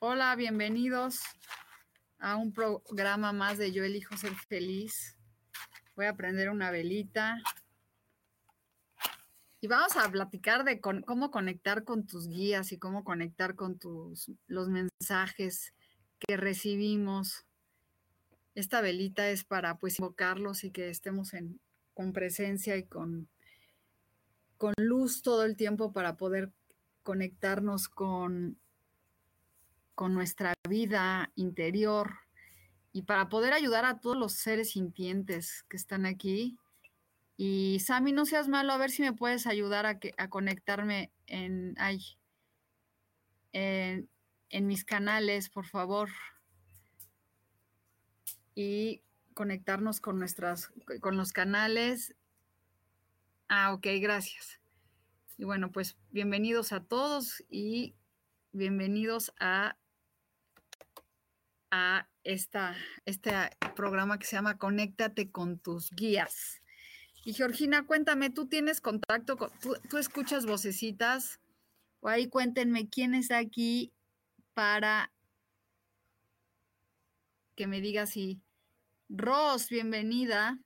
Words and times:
Hola, 0.00 0.34
bienvenidos 0.34 1.20
a 2.18 2.36
un 2.36 2.52
programa 2.52 3.32
más 3.32 3.56
de 3.56 3.70
Yo 3.70 3.84
elijo 3.84 4.16
ser 4.16 4.34
feliz. 4.34 5.16
Voy 5.94 6.06
a 6.06 6.16
prender 6.16 6.50
una 6.50 6.72
velita. 6.72 7.40
Y 9.60 9.68
vamos 9.68 9.96
a 9.96 10.10
platicar 10.10 10.64
de 10.64 10.80
cómo 10.80 11.30
conectar 11.30 11.84
con 11.84 12.04
tus 12.04 12.26
guías 12.26 12.72
y 12.72 12.78
cómo 12.78 13.04
conectar 13.04 13.54
con 13.54 13.78
tus 13.78 14.28
los 14.48 14.68
mensajes 14.68 15.72
que 16.18 16.36
recibimos. 16.36 17.46
Esta 18.56 18.80
velita 18.80 19.28
es 19.28 19.44
para 19.44 19.78
pues 19.78 20.00
invocarlos 20.00 20.64
y 20.64 20.72
que 20.72 20.90
estemos 20.90 21.32
en, 21.32 21.60
con 21.94 22.12
presencia 22.12 22.76
y 22.76 22.82
con, 22.86 23.28
con 24.58 24.74
luz 24.78 25.22
todo 25.22 25.44
el 25.44 25.56
tiempo 25.56 25.92
para 25.92 26.16
poder 26.16 26.50
conectarnos 27.04 27.88
con 27.88 28.58
con 29.94 30.14
nuestra 30.14 30.54
vida 30.68 31.30
interior 31.34 32.14
y 32.92 33.02
para 33.02 33.28
poder 33.28 33.52
ayudar 33.52 33.84
a 33.84 34.00
todos 34.00 34.16
los 34.16 34.32
seres 34.32 34.70
sintientes 34.70 35.64
que 35.68 35.76
están 35.76 36.06
aquí. 36.06 36.58
Y 37.36 37.80
Sami, 37.80 38.12
no 38.12 38.26
seas 38.26 38.48
malo, 38.48 38.72
a 38.72 38.78
ver 38.78 38.90
si 38.90 39.02
me 39.02 39.12
puedes 39.12 39.46
ayudar 39.46 39.86
a, 39.86 39.98
que, 39.98 40.14
a 40.18 40.28
conectarme 40.28 41.10
en, 41.26 41.74
en, 43.52 44.08
en 44.50 44.66
mis 44.66 44.84
canales, 44.84 45.48
por 45.48 45.66
favor. 45.66 46.10
Y 48.54 49.02
conectarnos 49.34 50.00
con 50.00 50.18
nuestras, 50.18 50.70
con 51.00 51.16
los 51.16 51.32
canales. 51.32 52.14
Ah, 53.48 53.72
ok, 53.72 53.86
gracias. 54.00 54.60
Y 55.38 55.44
bueno, 55.44 55.72
pues 55.72 55.96
bienvenidos 56.10 56.72
a 56.72 56.84
todos 56.84 57.42
y 57.48 57.94
bienvenidos 58.52 59.32
a 59.40 59.76
a 61.72 62.06
esta, 62.22 62.76
este 63.06 63.32
programa 63.74 64.18
que 64.18 64.26
se 64.26 64.36
llama 64.36 64.58
Conéctate 64.58 65.32
con 65.32 65.58
tus 65.58 65.90
guías. 65.90 66.62
Y 67.24 67.32
Georgina, 67.32 67.86
cuéntame, 67.86 68.30
¿tú 68.30 68.46
tienes 68.46 68.80
contacto 68.80 69.38
con, 69.38 69.50
tú, 69.88 69.96
escuchas 69.96 70.44
vocecitas? 70.44 71.40
O 72.00 72.08
ahí 72.08 72.28
cuéntenme 72.28 72.88
quién 72.88 73.14
está 73.14 73.38
aquí 73.38 73.90
para 74.54 75.10
que 77.56 77.66
me 77.66 77.80
diga 77.80 78.06
si. 78.06 78.40
Ros, 79.08 79.68
bienvenida. 79.68 80.58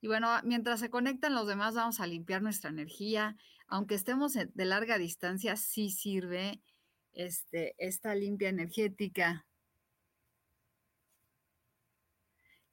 Y 0.00 0.08
bueno, 0.08 0.28
mientras 0.44 0.80
se 0.80 0.90
conectan 0.90 1.34
los 1.34 1.46
demás, 1.46 1.74
vamos 1.74 2.00
a 2.00 2.06
limpiar 2.06 2.42
nuestra 2.42 2.70
energía. 2.70 3.36
Aunque 3.66 3.94
estemos 3.94 4.32
de 4.32 4.64
larga 4.64 4.98
distancia, 4.98 5.56
sí 5.56 5.90
sirve 5.90 6.60
este, 7.12 7.74
esta 7.78 8.14
limpia 8.14 8.48
energética. 8.48 9.46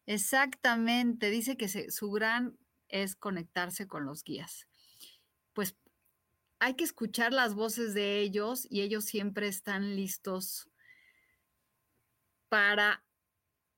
Exactamente, 0.05 1.29
dice 1.29 1.57
que 1.57 1.67
su 1.91 2.11
gran 2.11 2.57
es 2.87 3.15
conectarse 3.15 3.87
con 3.87 4.05
los 4.05 4.23
guías. 4.23 4.67
Pues 5.53 5.75
hay 6.59 6.75
que 6.75 6.85
escuchar 6.85 7.33
las 7.33 7.53
voces 7.53 7.93
de 7.93 8.19
ellos 8.19 8.65
y 8.69 8.81
ellos 8.81 9.05
siempre 9.05 9.47
están 9.47 9.95
listos 9.95 10.69
para 12.49 13.03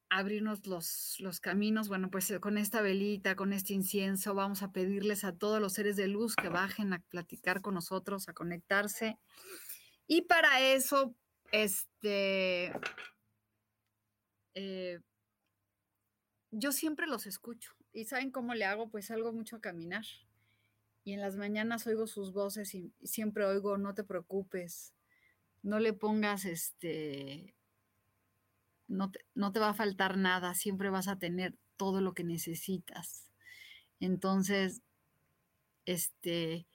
abrirnos 0.09 0.65
los, 0.67 1.15
los, 1.19 1.39
caminos. 1.39 1.87
Bueno, 1.87 2.09
pues 2.11 2.31
con 2.39 2.57
esta 2.57 2.81
velita, 2.81 3.35
con 3.35 3.53
este 3.53 3.73
incienso, 3.73 4.33
vamos 4.35 4.61
a 4.61 4.71
pedirles 4.71 5.23
a 5.23 5.35
todos 5.35 5.59
los 5.59 5.73
seres 5.73 5.95
de 5.95 6.07
luz 6.07 6.35
que 6.35 6.49
bajen 6.49 6.93
a 6.93 6.99
platicar 7.09 7.61
con 7.61 7.73
nosotros, 7.73 8.29
a 8.29 8.33
conectarse 8.33 9.17
y 10.11 10.23
para 10.23 10.59
eso, 10.59 11.15
este, 11.51 12.73
eh, 14.55 14.99
yo 16.49 16.71
siempre 16.71 17.05
los 17.05 17.27
escucho. 17.27 17.75
¿Y 17.93 18.05
saben 18.05 18.31
cómo 18.31 18.55
le 18.55 18.65
hago? 18.65 18.89
Pues 18.89 19.05
salgo 19.05 19.31
mucho 19.31 19.57
a 19.57 19.61
caminar. 19.61 20.05
Y 21.03 21.13
en 21.13 21.21
las 21.21 21.37
mañanas 21.37 21.85
oigo 21.85 22.07
sus 22.07 22.33
voces 22.33 22.73
y, 22.73 22.91
siempre 23.03 23.45
oigo, 23.45 23.77
no 23.77 23.93
te 23.93 24.03
preocupes, 24.03 24.95
no 25.61 25.77
le 25.79 25.93
pongas 25.93 26.43
este, 26.45 27.53
no 28.87 29.11
te, 29.11 29.23
no 29.35 29.51
te 29.51 29.59
va 29.59 29.69
a 29.69 29.75
faltar 29.75 30.17
nada, 30.17 30.55
siempre 30.55 30.89
vas 30.89 31.07
a 31.07 31.19
tener 31.19 31.55
todo 31.77 32.01
lo 32.01 32.15
que 32.15 32.23
necesitas. 32.23 33.31
Entonces, 33.99 34.81
este, 35.85 36.65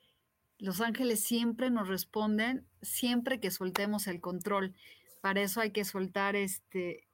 los 0.64 0.80
ángeles 0.80 1.22
siempre 1.22 1.70
nos 1.70 1.88
responden, 1.88 2.66
siempre 2.80 3.38
que 3.38 3.50
soltemos 3.50 4.06
el 4.06 4.22
control. 4.22 4.74
Para 5.20 5.42
eso 5.42 5.60
hay 5.60 5.72
que 5.72 5.84
soltar 5.84 6.36
este... 6.36 7.06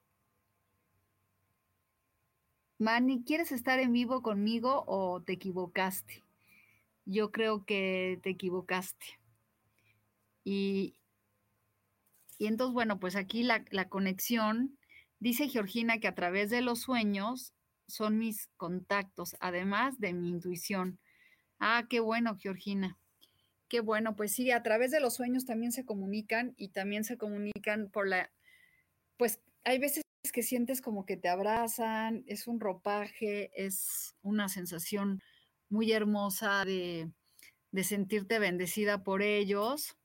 Manny, 2.79 3.25
¿quieres 3.25 3.51
estar 3.51 3.81
en 3.81 3.93
vivo 3.93 4.23
conmigo 4.23 4.85
o 4.87 5.21
te 5.23 5.33
equivocaste? 5.33 6.23
Yo 7.05 7.33
creo 7.33 7.65
que 7.65 8.21
te 8.23 8.31
equivocaste. 8.31 9.19
Y, 10.45 10.95
y 12.39 12.47
entonces, 12.47 12.73
bueno, 12.73 13.01
pues 13.01 13.17
aquí 13.17 13.43
la, 13.43 13.65
la 13.73 13.89
conexión, 13.89 14.79
dice 15.19 15.49
Georgina 15.49 15.99
que 15.99 16.07
a 16.07 16.15
través 16.15 16.51
de 16.51 16.61
los 16.61 16.83
sueños 16.83 17.53
son 17.89 18.17
mis 18.17 18.47
contactos, 18.57 19.35
además 19.41 19.99
de 19.99 20.13
mi 20.13 20.31
intuición. 20.31 21.01
Ah, 21.59 21.87
qué 21.91 21.99
bueno, 21.99 22.37
Georgina. 22.39 22.97
Qué 23.71 23.79
bueno, 23.79 24.17
pues 24.17 24.33
sí, 24.33 24.51
a 24.51 24.65
través 24.65 24.91
de 24.91 24.99
los 24.99 25.15
sueños 25.15 25.47
también 25.47 25.71
se 25.71 25.85
comunican 25.85 26.55
y 26.57 26.71
también 26.71 27.05
se 27.05 27.17
comunican 27.17 27.89
por 27.89 28.09
la, 28.09 28.33
pues 29.17 29.41
hay 29.63 29.79
veces 29.79 30.03
que 30.33 30.43
sientes 30.43 30.81
como 30.81 31.07
que 31.07 31.17
te 31.17 31.29
abrazan, 31.29 32.25
es 32.27 32.49
un 32.49 32.59
ropaje, 32.59 33.53
es 33.55 34.17
una 34.23 34.49
sensación 34.49 35.23
muy 35.69 35.93
hermosa 35.93 36.65
de, 36.65 37.13
de 37.71 37.85
sentirte 37.85 38.41
bendecida 38.41 39.05
por 39.05 39.23
ellos. 39.23 39.97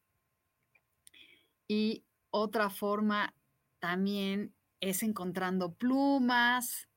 Y 1.68 2.06
otra 2.30 2.70
forma 2.70 3.34
también 3.80 4.54
es 4.80 5.02
encontrando 5.02 5.74
plumas 5.74 6.88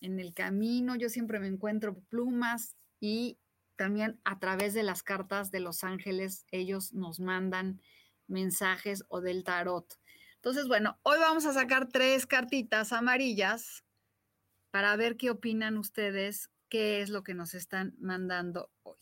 en 0.00 0.18
el 0.18 0.34
camino. 0.34 0.96
Yo 0.96 1.08
siempre 1.08 1.38
me 1.38 1.46
encuentro 1.46 2.00
plumas 2.08 2.74
y 2.98 3.38
también 3.76 4.20
a 4.24 4.38
través 4.38 4.74
de 4.74 4.82
las 4.82 5.02
cartas 5.02 5.50
de 5.50 5.60
los 5.60 5.84
ángeles, 5.84 6.46
ellos 6.50 6.92
nos 6.92 7.20
mandan 7.20 7.80
mensajes 8.26 9.04
o 9.08 9.20
del 9.20 9.44
tarot. 9.44 9.98
Entonces, 10.36 10.66
bueno, 10.66 10.98
hoy 11.02 11.18
vamos 11.18 11.46
a 11.46 11.52
sacar 11.52 11.88
tres 11.88 12.26
cartitas 12.26 12.92
amarillas 12.92 13.84
para 14.70 14.96
ver 14.96 15.16
qué 15.16 15.30
opinan 15.30 15.76
ustedes, 15.76 16.50
qué 16.68 17.02
es 17.02 17.10
lo 17.10 17.22
que 17.22 17.34
nos 17.34 17.54
están 17.54 17.94
mandando 17.98 18.70
hoy. 18.82 18.98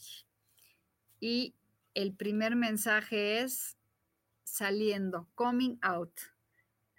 Y 1.21 1.55
el 1.95 2.15
primer 2.15 2.57
mensaje 2.57 3.41
es 3.41 3.77
saliendo, 4.45 5.29
coming 5.35 5.79
out. 5.81 6.13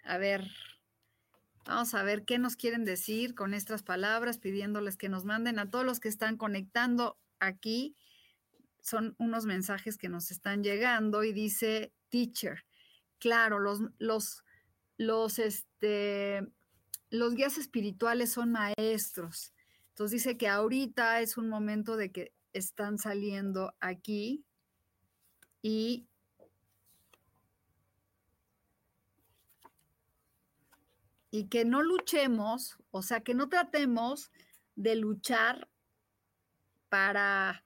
A 0.04 0.18
ver, 0.18 0.50
vamos 1.64 1.94
a 1.94 2.02
ver 2.02 2.24
qué 2.24 2.38
nos 2.38 2.56
quieren 2.56 2.84
decir 2.84 3.34
con 3.34 3.54
estas 3.54 3.82
palabras, 3.82 4.38
pidiéndoles 4.38 4.96
que 4.96 5.08
nos 5.08 5.24
manden 5.24 5.58
a 5.58 5.70
todos 5.70 5.84
los 5.84 6.00
que 6.00 6.08
están 6.08 6.36
conectando 6.36 7.18
aquí 7.42 7.96
son 8.80 9.14
unos 9.18 9.46
mensajes 9.46 9.96
que 9.98 10.08
nos 10.08 10.30
están 10.30 10.62
llegando 10.62 11.24
y 11.24 11.32
dice 11.32 11.92
teacher. 12.08 12.64
Claro, 13.18 13.58
los, 13.58 13.80
los, 13.98 14.44
los, 14.96 15.38
este, 15.38 16.46
los 17.10 17.34
guías 17.34 17.58
espirituales 17.58 18.32
son 18.32 18.52
maestros. 18.52 19.52
Entonces 19.90 20.22
dice 20.22 20.36
que 20.36 20.48
ahorita 20.48 21.20
es 21.20 21.36
un 21.36 21.48
momento 21.48 21.96
de 21.96 22.10
que 22.10 22.32
están 22.52 22.98
saliendo 22.98 23.74
aquí 23.80 24.44
y 25.62 26.06
y 31.34 31.46
que 31.48 31.64
no 31.64 31.82
luchemos, 31.82 32.76
o 32.90 33.00
sea, 33.02 33.22
que 33.22 33.32
no 33.32 33.48
tratemos 33.48 34.30
de 34.76 34.96
luchar 34.96 35.66
para, 36.92 37.64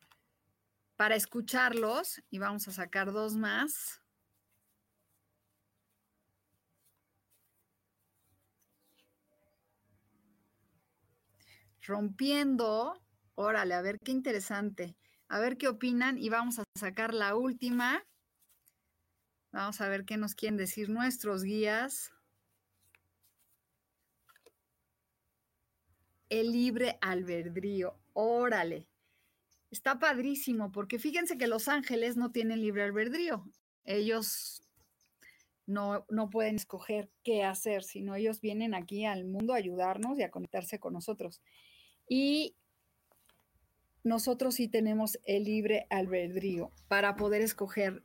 para 0.94 1.16
escucharlos. 1.16 2.22
Y 2.30 2.38
vamos 2.38 2.68
a 2.68 2.70
sacar 2.70 3.12
dos 3.12 3.34
más. 3.34 4.00
Rompiendo. 11.82 13.02
Órale, 13.34 13.74
a 13.74 13.82
ver 13.82 13.98
qué 13.98 14.12
interesante. 14.12 14.96
A 15.28 15.40
ver 15.40 15.58
qué 15.58 15.66
opinan 15.66 16.18
y 16.18 16.28
vamos 16.28 16.60
a 16.60 16.64
sacar 16.78 17.12
la 17.12 17.34
última. 17.34 18.04
Vamos 19.50 19.80
a 19.80 19.88
ver 19.88 20.04
qué 20.04 20.16
nos 20.16 20.36
quieren 20.36 20.56
decir 20.56 20.88
nuestros 20.88 21.42
guías. 21.42 22.12
el 26.28 26.52
libre 26.52 26.98
albedrío. 27.00 27.96
Órale. 28.12 28.88
Está 29.70 29.98
padrísimo 29.98 30.70
porque 30.72 30.98
fíjense 30.98 31.38
que 31.38 31.46
los 31.46 31.68
ángeles 31.68 32.16
no 32.16 32.30
tienen 32.30 32.60
libre 32.60 32.84
albedrío. 32.84 33.44
Ellos 33.84 34.62
no, 35.66 36.06
no 36.08 36.30
pueden 36.30 36.56
escoger 36.56 37.10
qué 37.22 37.42
hacer, 37.42 37.82
sino 37.82 38.14
ellos 38.14 38.40
vienen 38.40 38.74
aquí 38.74 39.04
al 39.04 39.24
mundo 39.24 39.52
a 39.52 39.56
ayudarnos 39.56 40.18
y 40.18 40.22
a 40.22 40.30
conectarse 40.30 40.78
con 40.78 40.92
nosotros. 40.92 41.42
Y 42.08 42.56
nosotros 44.04 44.54
sí 44.54 44.68
tenemos 44.68 45.18
el 45.24 45.44
libre 45.44 45.86
albedrío 45.90 46.70
para 46.86 47.16
poder 47.16 47.42
escoger 47.42 48.04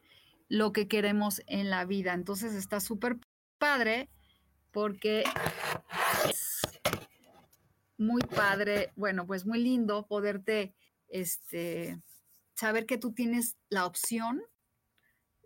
lo 0.50 0.74
que 0.74 0.88
queremos 0.88 1.44
en 1.46 1.70
la 1.70 1.86
vida. 1.86 2.14
Entonces 2.14 2.56
está 2.56 2.80
súper 2.80 3.20
padre 3.60 4.10
porque 4.72 5.24
muy 7.98 8.22
padre, 8.24 8.92
bueno, 8.96 9.28
pues 9.28 9.46
muy 9.46 9.60
lindo 9.60 10.08
poderte, 10.08 10.74
este, 11.12 12.02
saber 12.56 12.86
que 12.86 12.98
tú 12.98 13.14
tienes 13.14 13.58
la 13.70 13.86
opción 13.86 14.42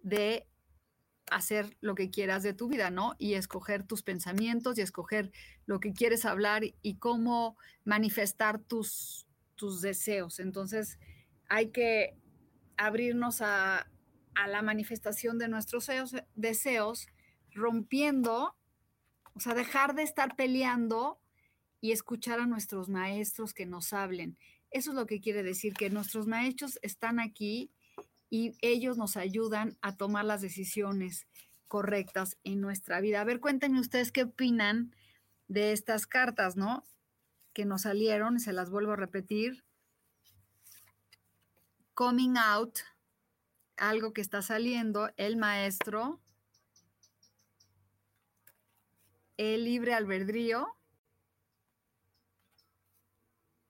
de 0.02 0.48
hacer 1.32 1.76
lo 1.82 1.96
que 1.96 2.12
quieras 2.12 2.44
de 2.44 2.54
tu 2.54 2.68
vida, 2.68 2.92
¿no? 2.92 3.16
Y 3.18 3.34
escoger 3.34 3.84
tus 3.84 4.04
pensamientos 4.04 4.78
y 4.78 4.82
escoger 4.82 5.32
lo 5.66 5.80
que 5.80 5.94
quieres 5.94 6.26
hablar 6.26 6.64
y 6.82 6.98
cómo 6.98 7.58
manifestar 7.84 8.60
tus, 8.60 9.28
tus 9.56 9.82
deseos. 9.82 10.40
Entonces, 10.40 11.00
hay 11.50 11.72
que 11.72 12.16
abrirnos 12.78 13.42
a, 13.42 13.90
a 14.36 14.48
la 14.48 14.62
manifestación 14.62 15.38
de 15.40 15.48
nuestros 15.48 15.88
deseos, 15.88 16.16
deseos, 16.36 17.08
rompiendo, 17.52 18.56
o 19.34 19.40
sea, 19.40 19.54
dejar 19.54 19.96
de 19.96 20.04
estar 20.04 20.36
peleando 20.36 21.20
y 21.82 21.92
escuchar 21.92 22.40
a 22.40 22.46
nuestros 22.46 22.90
maestros 22.90 23.54
que 23.54 23.66
nos 23.66 23.94
hablen. 23.94 24.38
Eso 24.76 24.92
es 24.92 24.98
lo 24.98 25.08
que 25.08 25.22
quiere 25.22 25.42
decir, 25.42 25.74
que 25.74 25.90
nuestros 25.90 26.28
maestros 26.28 26.80
están 26.82 27.22
aquí 27.22 27.72
y 28.30 28.58
ellos 28.60 28.98
nos 28.98 29.16
ayudan 29.16 29.78
a 29.82 29.96
tomar 29.96 30.26
las 30.26 30.42
decisiones 30.42 31.28
correctas 31.70 32.38
en 32.44 32.60
nuestra 32.60 33.00
vida. 33.00 33.22
A 33.22 33.24
ver, 33.24 33.40
cuéntenme 33.40 33.80
ustedes 33.80 34.12
qué 34.12 34.24
opinan 34.24 34.94
de 35.48 35.72
estas 35.72 36.08
cartas, 36.08 36.58
¿no? 36.58 36.84
Que 37.54 37.64
nos 37.64 37.84
salieron, 37.84 38.38
se 38.42 38.52
las 38.52 38.70
vuelvo 38.70 38.92
a 38.92 38.98
repetir. 38.98 39.64
Coming 41.94 42.36
out, 42.36 42.80
algo 43.78 44.12
que 44.12 44.20
está 44.20 44.42
saliendo, 44.42 45.10
el 45.16 45.38
maestro, 45.38 46.20
el 49.38 49.64
libre 49.64 49.94
albedrío, 49.94 50.68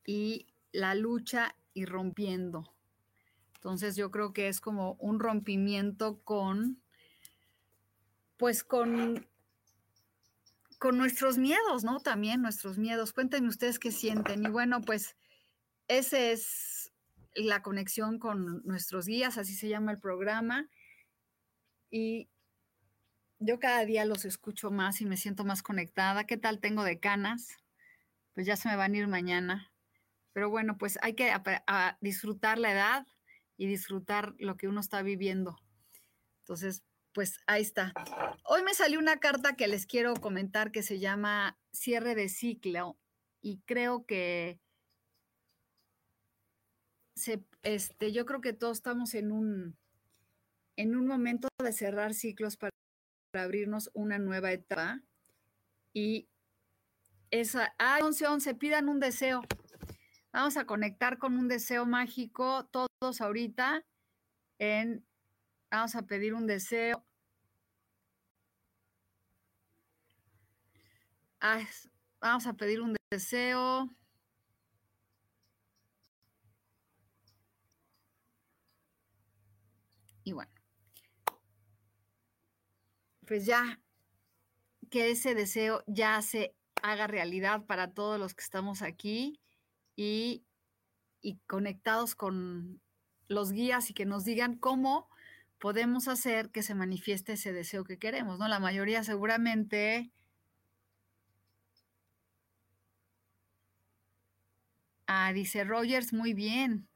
y 0.03 0.47
la 0.75 0.93
lucha 0.93 1.55
y 1.73 1.85
rompiendo. 1.85 2.73
Entonces 3.55 3.95
yo 3.95 4.11
creo 4.11 4.33
que 4.33 4.47
es 4.47 4.61
como 4.61 4.93
un 4.99 5.19
rompimiento 5.19 6.19
con, 6.23 6.81
pues 8.37 8.63
con, 8.63 9.27
con 10.77 10.97
nuestros 10.97 11.37
miedos, 11.37 11.83
¿no? 11.83 11.99
También 11.99 12.41
nuestros 12.41 12.77
miedos. 12.77 13.13
Cuéntenme 13.13 13.49
ustedes 13.49 13.79
qué 13.79 13.91
sienten. 13.91 14.43
Y 14.43 14.49
bueno, 14.49 14.81
pues 14.81 15.15
ese 15.87 16.31
es 16.31 16.91
la 17.33 17.61
conexión 17.61 18.19
con 18.19 18.61
nuestros 18.65 19.07
guías, 19.07 19.37
así 19.37 19.55
se 19.55 19.69
llama 19.69 19.91
el 19.91 19.99
programa. 19.99 20.69
Y 21.89 22.29
yo 23.39 23.59
cada 23.59 23.85
día 23.85 24.05
los 24.05 24.25
escucho 24.25 24.71
más 24.71 25.01
y 25.01 25.05
me 25.05 25.17
siento 25.17 25.43
más 25.45 25.63
conectada. 25.63 26.25
¿Qué 26.25 26.37
tal 26.37 26.59
tengo 26.59 26.83
de 26.83 26.99
canas? 26.99 27.57
Pues 28.33 28.45
ya 28.45 28.57
se 28.57 28.69
me 28.69 28.75
van 28.75 28.93
a 28.93 28.97
ir 28.97 29.07
mañana. 29.07 29.71
Pero 30.35 30.49
bueno, 30.49 30.77
pues 30.77 30.99
hay 31.01 31.13
que 31.13 31.31
disfrutar 32.01 32.59
la 32.59 32.73
edad 32.73 33.07
y 33.55 33.67
disfrutar 33.67 34.33
lo 34.37 34.57
que 34.57 34.67
uno 34.67 34.81
está 34.81 35.01
viviendo. 35.01 35.55
Entonces, 36.39 36.83
pues 37.13 37.39
ahí 37.47 37.61
está. 37.61 37.93
Hoy 38.43 38.61
me 38.61 38.73
salió 38.73 38.99
una 38.99 39.15
carta 39.15 39.55
que 39.55 39.69
les 39.69 39.85
quiero 39.85 40.13
comentar 40.15 40.73
que 40.73 40.83
se 40.83 40.99
llama 40.99 41.57
cierre 41.71 42.15
de 42.15 42.27
ciclo 42.27 42.97
y 43.41 43.61
creo 43.61 44.05
que 44.05 44.59
este, 47.63 48.11
yo 48.11 48.25
creo 48.25 48.41
que 48.41 48.51
todos 48.51 48.79
estamos 48.79 49.13
en 49.13 49.31
un, 49.31 49.77
en 50.75 50.97
un 50.97 51.07
momento 51.07 51.47
de 51.63 51.71
cerrar 51.71 52.13
ciclos 52.13 52.57
para, 52.57 52.71
para 53.31 53.45
abrirnos 53.45 53.89
una 53.93 54.19
nueva 54.19 54.51
etapa 54.51 55.01
y 55.93 56.27
esa, 57.31 57.73
ah, 57.79 57.99
11, 58.01 58.27
11, 58.27 58.55
pidan 58.55 58.89
un 58.89 58.99
deseo. 58.99 59.41
Vamos 60.35 60.57
a 60.57 60.65
conectar 60.65 61.17
con 61.17 61.37
un 61.37 61.47
deseo 61.47 61.85
mágico 61.85 62.65
todos 62.65 63.21
ahorita. 63.21 63.85
En, 64.59 65.07
vamos 65.71 65.95
a 65.95 66.01
pedir 66.01 66.33
un 66.33 66.45
deseo. 66.45 67.05
Ah, 71.39 71.61
vamos 72.19 72.47
a 72.47 72.53
pedir 72.53 72.81
un 72.81 72.97
deseo. 73.09 73.89
Y 80.25 80.33
bueno, 80.33 80.51
pues 83.25 83.45
ya 83.45 83.79
que 84.91 85.11
ese 85.11 85.33
deseo 85.33 85.81
ya 85.87 86.21
se 86.21 86.53
haga 86.83 87.07
realidad 87.07 87.65
para 87.65 87.93
todos 87.93 88.19
los 88.19 88.33
que 88.33 88.43
estamos 88.43 88.81
aquí 88.81 89.39
y, 89.95 90.43
conectados 91.47 92.15
con 92.15 92.81
los 93.27 93.51
guías 93.51 93.89
y 93.89 93.93
que 93.93 94.05
nos 94.05 94.25
digan 94.25 94.55
cómo 94.57 95.09
podemos 95.59 96.07
hacer 96.07 96.51
que 96.51 96.63
se 96.63 96.75
manifieste 96.75 97.33
ese 97.33 97.53
deseo 97.53 97.83
que 97.83 97.97
queremos, 97.97 98.37
¿no? 98.39 98.47
La 98.47 98.59
mayoría 98.59 99.03
seguramente 99.03 100.11
Ah, 105.07 105.31
dice 105.33 105.63
Rogers, 105.63 106.13
muy 106.13 106.33
bien. 106.33 106.87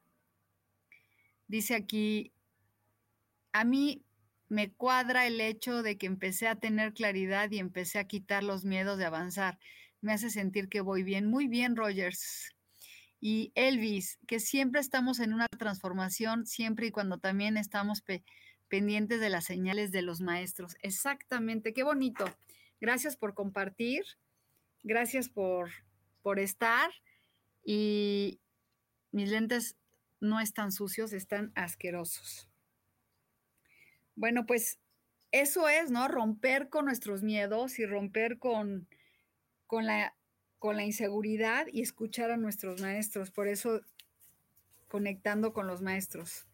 Dice 1.48 1.74
aquí, 1.74 2.32
a 3.52 3.64
mí 3.64 4.04
me 4.48 4.72
cuadra 4.72 5.26
el 5.26 5.40
hecho 5.40 5.82
de 5.82 5.96
que 5.98 6.06
empecé 6.06 6.48
a 6.48 6.56
tener 6.56 6.92
claridad 6.94 7.50
y 7.50 7.58
empecé 7.58 7.98
a 7.98 8.06
quitar 8.06 8.42
los 8.44 8.64
miedos 8.64 8.98
de 8.98 9.04
avanzar. 9.06 9.58
Me 10.00 10.12
hace 10.12 10.30
sentir 10.30 10.68
que 10.68 10.80
voy 10.80 11.02
bien. 11.02 11.26
Muy 11.26 11.46
bien, 11.48 11.76
Rogers 11.76 12.54
y 13.20 13.52
Elvis, 13.54 14.18
que 14.26 14.40
siempre 14.40 14.80
estamos 14.80 15.20
en 15.20 15.34
una 15.34 15.46
transformación, 15.46 16.46
siempre 16.46 16.86
y 16.86 16.90
cuando 16.90 17.18
también 17.18 17.56
estamos 17.58 18.02
pendientes 18.68 19.20
de 19.20 19.28
las 19.28 19.44
señales 19.44 19.92
de 19.92 20.02
los 20.02 20.20
maestros. 20.20 20.76
Exactamente, 20.82 21.74
qué 21.74 21.82
bonito. 21.82 22.24
Gracias 22.80 23.16
por 23.16 23.34
compartir, 23.34 24.04
gracias 24.82 25.28
por, 25.28 25.70
por 26.22 26.38
estar 26.38 26.90
y 27.62 28.40
mis 29.12 29.28
lentes 29.28 29.76
no 30.20 30.40
están 30.40 30.72
sucios, 30.72 31.12
están 31.12 31.52
asquerosos. 31.54 32.48
Bueno, 34.16 34.46
pues 34.46 34.78
eso 35.30 35.68
es, 35.68 35.90
¿no? 35.90 36.08
Romper 36.08 36.68
con 36.68 36.86
nuestros 36.86 37.22
miedos 37.22 37.78
y 37.78 37.86
romper 37.86 38.38
con, 38.38 38.88
con 39.66 39.86
la 39.86 40.14
con 40.60 40.76
la 40.76 40.84
inseguridad 40.84 41.66
y 41.72 41.80
escuchar 41.82 42.30
a 42.30 42.36
nuestros 42.36 42.80
maestros. 42.80 43.32
Por 43.32 43.48
eso, 43.48 43.80
conectando 44.88 45.52
con 45.52 45.66
los 45.66 45.82
maestros. 45.82 46.46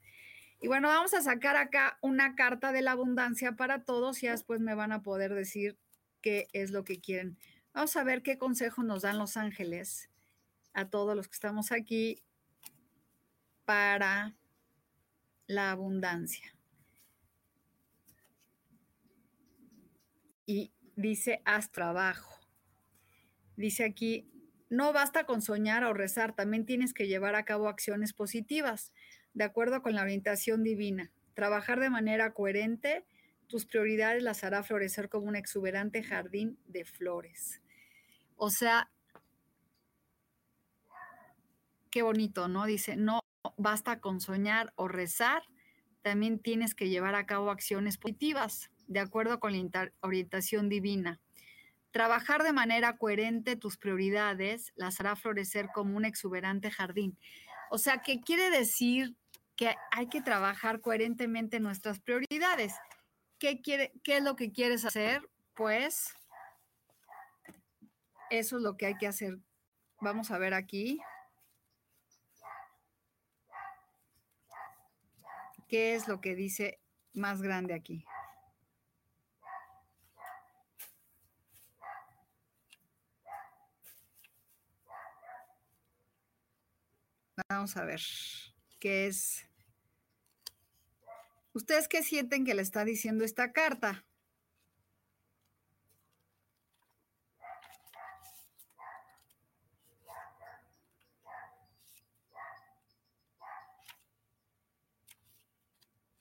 Y 0.60 0.68
bueno, 0.68 0.88
vamos 0.88 1.12
a 1.12 1.20
sacar 1.20 1.56
acá 1.56 1.98
una 2.00 2.34
carta 2.34 2.72
de 2.72 2.80
la 2.80 2.92
abundancia 2.92 3.56
para 3.56 3.84
todos 3.84 4.22
y 4.22 4.28
después 4.28 4.60
me 4.60 4.74
van 4.74 4.92
a 4.92 5.02
poder 5.02 5.34
decir 5.34 5.76
qué 6.22 6.48
es 6.52 6.70
lo 6.70 6.84
que 6.84 7.00
quieren. 7.00 7.36
Vamos 7.74 7.96
a 7.96 8.04
ver 8.04 8.22
qué 8.22 8.38
consejo 8.38 8.82
nos 8.82 9.02
dan 9.02 9.18
los 9.18 9.36
ángeles 9.36 10.08
a 10.72 10.88
todos 10.88 11.14
los 11.14 11.28
que 11.28 11.34
estamos 11.34 11.72
aquí 11.72 12.22
para 13.64 14.34
la 15.48 15.72
abundancia. 15.72 16.54
Y 20.46 20.72
dice, 20.94 21.42
haz 21.44 21.72
trabajo. 21.72 22.35
Dice 23.56 23.84
aquí, 23.84 24.28
no 24.68 24.92
basta 24.92 25.24
con 25.24 25.42
soñar 25.42 25.84
o 25.84 25.94
rezar, 25.94 26.34
también 26.34 26.66
tienes 26.66 26.92
que 26.92 27.06
llevar 27.06 27.34
a 27.34 27.44
cabo 27.44 27.68
acciones 27.68 28.12
positivas, 28.12 28.92
de 29.34 29.44
acuerdo 29.44 29.82
con 29.82 29.94
la 29.94 30.02
orientación 30.02 30.62
divina. 30.62 31.10
Trabajar 31.34 31.80
de 31.80 31.90
manera 31.90 32.32
coherente, 32.32 33.04
tus 33.46 33.66
prioridades 33.66 34.22
las 34.22 34.44
hará 34.44 34.62
florecer 34.62 35.08
como 35.08 35.26
un 35.26 35.36
exuberante 35.36 36.02
jardín 36.02 36.58
de 36.66 36.84
flores. 36.84 37.62
O 38.36 38.50
sea, 38.50 38.90
qué 41.90 42.02
bonito, 42.02 42.48
¿no? 42.48 42.66
Dice, 42.66 42.96
no 42.96 43.20
basta 43.56 44.00
con 44.00 44.20
soñar 44.20 44.72
o 44.76 44.88
rezar, 44.88 45.42
también 46.02 46.38
tienes 46.38 46.74
que 46.74 46.88
llevar 46.88 47.14
a 47.14 47.26
cabo 47.26 47.50
acciones 47.50 47.98
positivas, 47.98 48.70
de 48.86 49.00
acuerdo 49.00 49.40
con 49.40 49.52
la 49.52 49.92
orientación 50.00 50.68
divina. 50.68 51.20
Trabajar 51.96 52.42
de 52.42 52.52
manera 52.52 52.98
coherente 52.98 53.56
tus 53.56 53.78
prioridades 53.78 54.70
las 54.76 55.00
hará 55.00 55.16
florecer 55.16 55.70
como 55.72 55.96
un 55.96 56.04
exuberante 56.04 56.70
jardín. 56.70 57.18
O 57.70 57.78
sea, 57.78 58.02
¿qué 58.02 58.20
quiere 58.20 58.50
decir 58.50 59.16
que 59.56 59.74
hay 59.92 60.06
que 60.10 60.20
trabajar 60.20 60.82
coherentemente 60.82 61.58
nuestras 61.58 61.98
prioridades? 61.98 62.74
¿Qué, 63.38 63.62
quiere, 63.62 63.94
¿Qué 64.04 64.18
es 64.18 64.22
lo 64.22 64.36
que 64.36 64.52
quieres 64.52 64.84
hacer? 64.84 65.26
Pues 65.54 66.12
eso 68.28 68.56
es 68.58 68.62
lo 68.62 68.76
que 68.76 68.84
hay 68.84 68.98
que 68.98 69.06
hacer. 69.06 69.38
Vamos 69.98 70.30
a 70.30 70.36
ver 70.36 70.52
aquí. 70.52 71.00
¿Qué 75.66 75.94
es 75.94 76.08
lo 76.08 76.20
que 76.20 76.34
dice 76.34 76.78
más 77.14 77.40
grande 77.40 77.72
aquí? 77.72 78.04
Vamos 87.48 87.76
a 87.76 87.84
ver 87.84 88.00
qué 88.80 89.06
es. 89.06 89.46
¿Ustedes 91.52 91.88
qué 91.88 92.02
sienten 92.02 92.44
que 92.44 92.54
le 92.54 92.62
está 92.62 92.84
diciendo 92.84 93.24
esta 93.24 93.52
carta? 93.52 94.04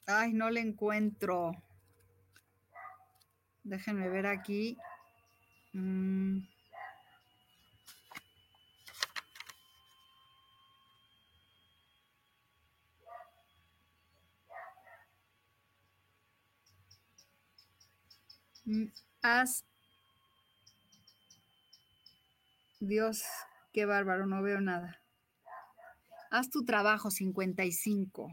Ay, 0.08 0.34
no 0.34 0.50
le 0.50 0.60
encuentro. 0.60 1.52
Déjenme 3.64 4.10
ver 4.10 4.28
aquí. 4.28 4.78
Mm. 5.74 6.55
Haz. 19.22 19.64
Dios, 22.80 23.24
qué 23.74 23.86
bárbaro, 23.86 24.26
no 24.26 24.42
veo 24.42 24.62
nada. 24.62 25.02
Haz 26.32 26.50
tu 26.50 26.66
trabajo 26.66 27.10
55. 27.12 28.32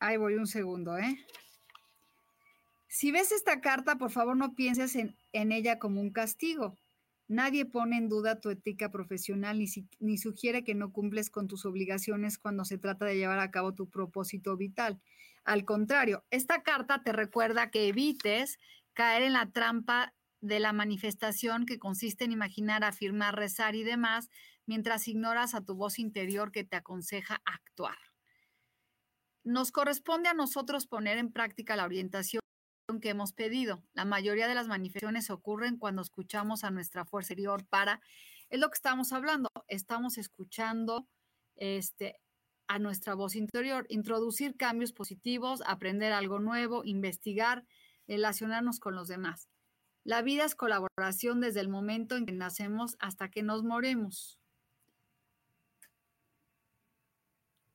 Ahí 0.00 0.18
voy 0.18 0.34
un 0.34 0.46
segundo, 0.46 0.98
¿eh? 0.98 1.16
Si 3.04 3.12
ves 3.12 3.32
esta 3.32 3.60
carta, 3.60 3.96
por 3.96 4.10
favor 4.10 4.34
no 4.34 4.54
pienses 4.54 4.96
en, 4.96 5.14
ella 5.52 5.78
como 5.78 6.00
un 6.00 6.10
castigo. 6.10 6.78
Nadie 7.28 7.66
pone 7.66 7.98
en 7.98 8.08
duda 8.08 8.40
tu 8.40 8.48
ética 8.48 8.90
profesional 8.90 9.58
ni, 9.58 9.66
ni, 10.00 10.16
sugiere 10.16 10.64
que 10.64 10.74
no 10.74 10.90
cumples 10.90 11.28
con 11.28 11.46
tus 11.46 11.66
obligaciones 11.66 12.38
cuando 12.38 12.64
se 12.64 12.78
trata 12.78 13.04
de 13.04 13.18
llevar 13.18 13.40
a 13.40 13.50
cabo 13.50 13.74
tu 13.74 13.90
propósito 13.90 14.56
vital. 14.56 15.02
Al 15.44 15.66
contrario, 15.66 16.24
esta 16.30 16.62
carta 16.62 17.02
te 17.02 17.12
recuerda 17.12 17.70
que 17.70 17.88
evites 17.88 18.58
caer 18.94 19.20
en 19.20 19.34
la 19.34 19.50
trampa 19.50 20.14
de 20.40 20.58
la 20.58 20.72
manifestación 20.72 21.66
que 21.66 21.78
consiste 21.78 22.24
en 22.24 22.32
imaginar, 22.32 22.84
afirmar, 22.84 23.36
rezar 23.36 23.74
y 23.74 23.84
demás, 23.84 24.30
mientras 24.64 25.08
ignoras 25.08 25.54
a 25.54 25.60
tu 25.60 25.74
voz 25.74 25.98
interior 25.98 26.52
que 26.52 26.64
te 26.64 26.76
aconseja 26.76 27.42
actuar. 27.44 27.98
Nos 29.42 29.72
corresponde 29.72 30.30
a 30.30 30.32
nosotros 30.32 30.86
poner 30.86 31.18
en 31.18 31.30
práctica 31.30 31.76
la 31.76 31.84
orientación 31.84 32.40
que 33.00 33.10
hemos 33.10 33.32
pedido. 33.32 33.82
La 33.94 34.04
mayoría 34.04 34.46
de 34.46 34.54
las 34.54 34.68
manifestaciones 34.68 35.30
ocurren 35.30 35.78
cuando 35.78 36.02
escuchamos 36.02 36.64
a 36.64 36.70
nuestra 36.70 37.04
fuerza 37.04 37.32
interior 37.32 37.64
para, 37.66 38.00
es 38.50 38.60
lo 38.60 38.68
que 38.68 38.74
estamos 38.74 39.12
hablando, 39.12 39.48
estamos 39.68 40.18
escuchando 40.18 41.08
este, 41.56 42.20
a 42.68 42.78
nuestra 42.78 43.14
voz 43.14 43.36
interior, 43.36 43.86
introducir 43.88 44.56
cambios 44.56 44.92
positivos, 44.92 45.62
aprender 45.66 46.12
algo 46.12 46.38
nuevo, 46.38 46.82
investigar, 46.84 47.64
relacionarnos 48.06 48.80
con 48.80 48.94
los 48.94 49.08
demás. 49.08 49.48
La 50.04 50.20
vida 50.20 50.44
es 50.44 50.54
colaboración 50.54 51.40
desde 51.40 51.60
el 51.60 51.68
momento 51.68 52.16
en 52.16 52.26
que 52.26 52.32
nacemos 52.32 52.96
hasta 52.98 53.30
que 53.30 53.42
nos 53.42 53.64
moremos. 53.64 54.38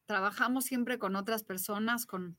trabajamos 0.10 0.66
siempre 0.66 0.98
con 0.98 1.16
otras 1.16 1.44
personas, 1.44 2.08
con 2.08 2.36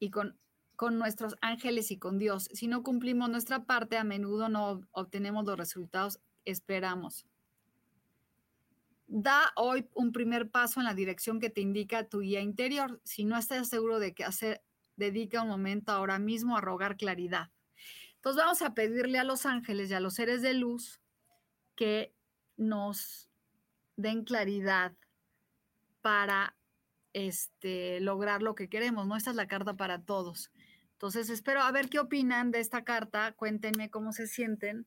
y 0.00 0.10
con, 0.10 0.36
con 0.74 0.98
nuestros 0.98 1.36
ángeles 1.40 1.92
y 1.92 1.98
con 1.98 2.18
Dios. 2.18 2.48
Si 2.52 2.66
no 2.66 2.82
cumplimos 2.82 3.30
nuestra 3.30 3.64
parte, 3.64 3.96
a 3.96 4.02
menudo 4.02 4.48
no 4.48 4.80
obtenemos 4.90 5.44
los 5.44 5.56
resultados 5.56 6.20
esperamos. 6.44 7.26
Da 9.06 9.52
hoy 9.56 9.88
un 9.94 10.12
primer 10.12 10.50
paso 10.50 10.80
en 10.80 10.86
la 10.86 10.94
dirección 10.94 11.40
que 11.40 11.50
te 11.50 11.60
indica 11.60 12.08
tu 12.08 12.20
guía 12.20 12.40
interior. 12.40 13.00
Si 13.04 13.24
no 13.24 13.36
estás 13.36 13.68
seguro 13.68 13.98
de 13.98 14.14
qué 14.14 14.24
hacer, 14.24 14.62
dedica 14.96 15.42
un 15.42 15.48
momento 15.48 15.92
ahora 15.92 16.18
mismo 16.18 16.56
a 16.56 16.60
rogar 16.60 16.96
claridad. 16.96 17.50
Entonces 18.16 18.42
vamos 18.42 18.62
a 18.62 18.74
pedirle 18.74 19.18
a 19.18 19.24
los 19.24 19.46
ángeles 19.46 19.90
y 19.90 19.94
a 19.94 20.00
los 20.00 20.14
seres 20.14 20.42
de 20.42 20.54
luz 20.54 21.00
que 21.74 22.14
nos 22.56 23.28
den 23.96 24.24
claridad 24.24 24.94
para 26.02 26.56
este, 27.12 28.00
lograr 28.00 28.42
lo 28.42 28.54
que 28.54 28.68
queremos, 28.68 29.06
¿no? 29.06 29.16
Esta 29.16 29.30
es 29.30 29.36
la 29.36 29.48
carta 29.48 29.76
para 29.76 30.02
todos. 30.02 30.50
Entonces, 30.92 31.30
espero 31.30 31.62
a 31.62 31.72
ver 31.72 31.88
qué 31.88 31.98
opinan 31.98 32.50
de 32.50 32.60
esta 32.60 32.84
carta, 32.84 33.32
cuéntenme 33.32 33.90
cómo 33.90 34.12
se 34.12 34.26
sienten. 34.26 34.86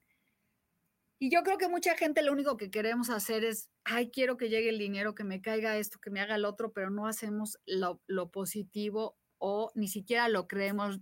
Y 1.19 1.31
yo 1.31 1.41
creo 1.43 1.57
que 1.57 1.69
mucha 1.69 1.95
gente 1.95 2.21
lo 2.21 2.31
único 2.33 2.57
que 2.57 2.69
queremos 2.69 3.09
hacer 3.09 3.43
es, 3.43 3.69
ay, 3.83 4.11
quiero 4.11 4.37
que 4.37 4.49
llegue 4.49 4.69
el 4.69 4.77
dinero, 4.77 5.15
que 5.15 5.23
me 5.23 5.41
caiga 5.41 5.77
esto, 5.77 5.99
que 5.99 6.09
me 6.09 6.19
haga 6.19 6.35
el 6.35 6.45
otro, 6.45 6.73
pero 6.73 6.89
no 6.89 7.07
hacemos 7.07 7.59
lo, 7.65 8.29
positivo 8.29 9.17
o 9.37 9.71
ni 9.73 9.87
siquiera 9.87 10.27
lo 10.29 10.47
creemos 10.47 10.99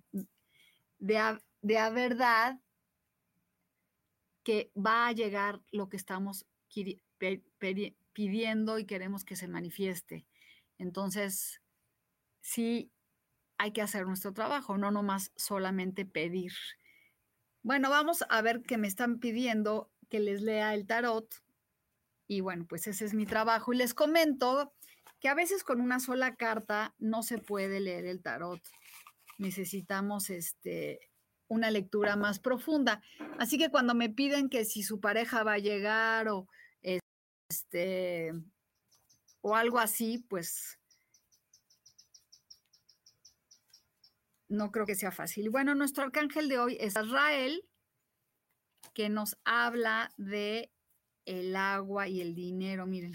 de 0.99 1.17
a, 1.17 1.41
de 1.61 1.77
a 1.77 1.89
verdad 1.89 2.59
que 4.43 4.71
va 4.75 5.07
a 5.07 5.11
llegar 5.11 5.61
lo 5.71 5.89
que 5.89 5.97
estamos 5.97 6.45
pidiendo 8.13 8.79
y 8.79 8.85
queremos 8.85 9.23
que 9.23 9.35
se 9.35 9.47
manifieste. 9.47 10.25
Entonces, 10.81 11.61
sí 12.41 12.91
hay 13.59 13.71
que 13.71 13.83
hacer 13.83 14.07
nuestro 14.07 14.33
trabajo, 14.33 14.79
no 14.79 14.89
nomás 14.89 15.31
solamente 15.35 16.05
pedir. 16.05 16.53
Bueno, 17.61 17.91
vamos 17.91 18.25
a 18.27 18.41
ver 18.41 18.63
qué 18.63 18.79
me 18.79 18.87
están 18.87 19.19
pidiendo 19.19 19.91
que 20.09 20.19
les 20.19 20.41
lea 20.41 20.73
el 20.73 20.87
tarot. 20.87 21.27
Y 22.27 22.41
bueno, 22.41 22.65
pues 22.67 22.87
ese 22.87 23.05
es 23.05 23.13
mi 23.13 23.27
trabajo. 23.27 23.71
Y 23.71 23.77
les 23.77 23.93
comento 23.93 24.73
que 25.19 25.29
a 25.29 25.35
veces 25.35 25.63
con 25.63 25.81
una 25.81 25.99
sola 25.99 26.35
carta 26.35 26.95
no 26.97 27.21
se 27.21 27.37
puede 27.37 27.79
leer 27.79 28.05
el 28.05 28.23
tarot. 28.23 28.59
Necesitamos 29.37 30.31
este, 30.31 31.11
una 31.47 31.69
lectura 31.69 32.15
más 32.15 32.39
profunda. 32.39 33.03
Así 33.37 33.59
que 33.59 33.69
cuando 33.69 33.93
me 33.93 34.09
piden 34.09 34.49
que 34.49 34.65
si 34.65 34.81
su 34.81 34.99
pareja 34.99 35.43
va 35.43 35.53
a 35.53 35.59
llegar 35.59 36.27
o 36.27 36.47
este, 36.81 38.33
o 39.41 39.55
algo 39.55 39.79
así, 39.79 40.19
pues 40.29 40.79
no 44.47 44.71
creo 44.71 44.85
que 44.85 44.95
sea 44.95 45.11
fácil. 45.11 45.49
Bueno, 45.49 45.75
nuestro 45.75 46.03
arcángel 46.03 46.49
de 46.49 46.59
hoy 46.59 46.77
es 46.79 46.95
Israel, 46.95 47.63
que 48.93 49.09
nos 49.09 49.37
habla 49.45 50.11
de 50.17 50.71
el 51.25 51.55
agua 51.55 52.07
y 52.07 52.21
el 52.21 52.35
dinero. 52.35 52.85
Miren, 52.85 53.13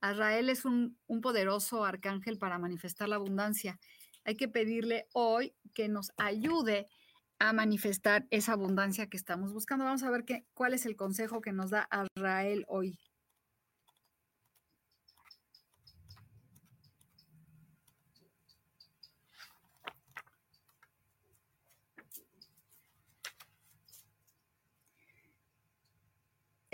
Azrael 0.00 0.50
es 0.50 0.64
un, 0.64 0.98
un, 1.06 1.20
poderoso 1.20 1.84
arcángel 1.84 2.38
para 2.38 2.58
manifestar 2.58 3.08
la 3.08 3.16
abundancia. 3.16 3.78
Hay 4.24 4.36
que 4.36 4.48
pedirle 4.48 5.06
hoy 5.12 5.54
que 5.74 5.88
nos 5.88 6.12
ayude 6.16 6.88
a 7.38 7.52
manifestar 7.52 8.26
esa 8.30 8.52
abundancia 8.52 9.08
que 9.08 9.16
estamos 9.16 9.52
buscando. 9.52 9.84
Vamos 9.84 10.02
a 10.02 10.10
ver 10.10 10.24
qué, 10.24 10.46
cuál 10.54 10.74
es 10.74 10.86
el 10.86 10.96
consejo 10.96 11.40
que 11.40 11.52
nos 11.52 11.70
da 11.70 11.88
Azrael 11.90 12.64
hoy. 12.68 12.98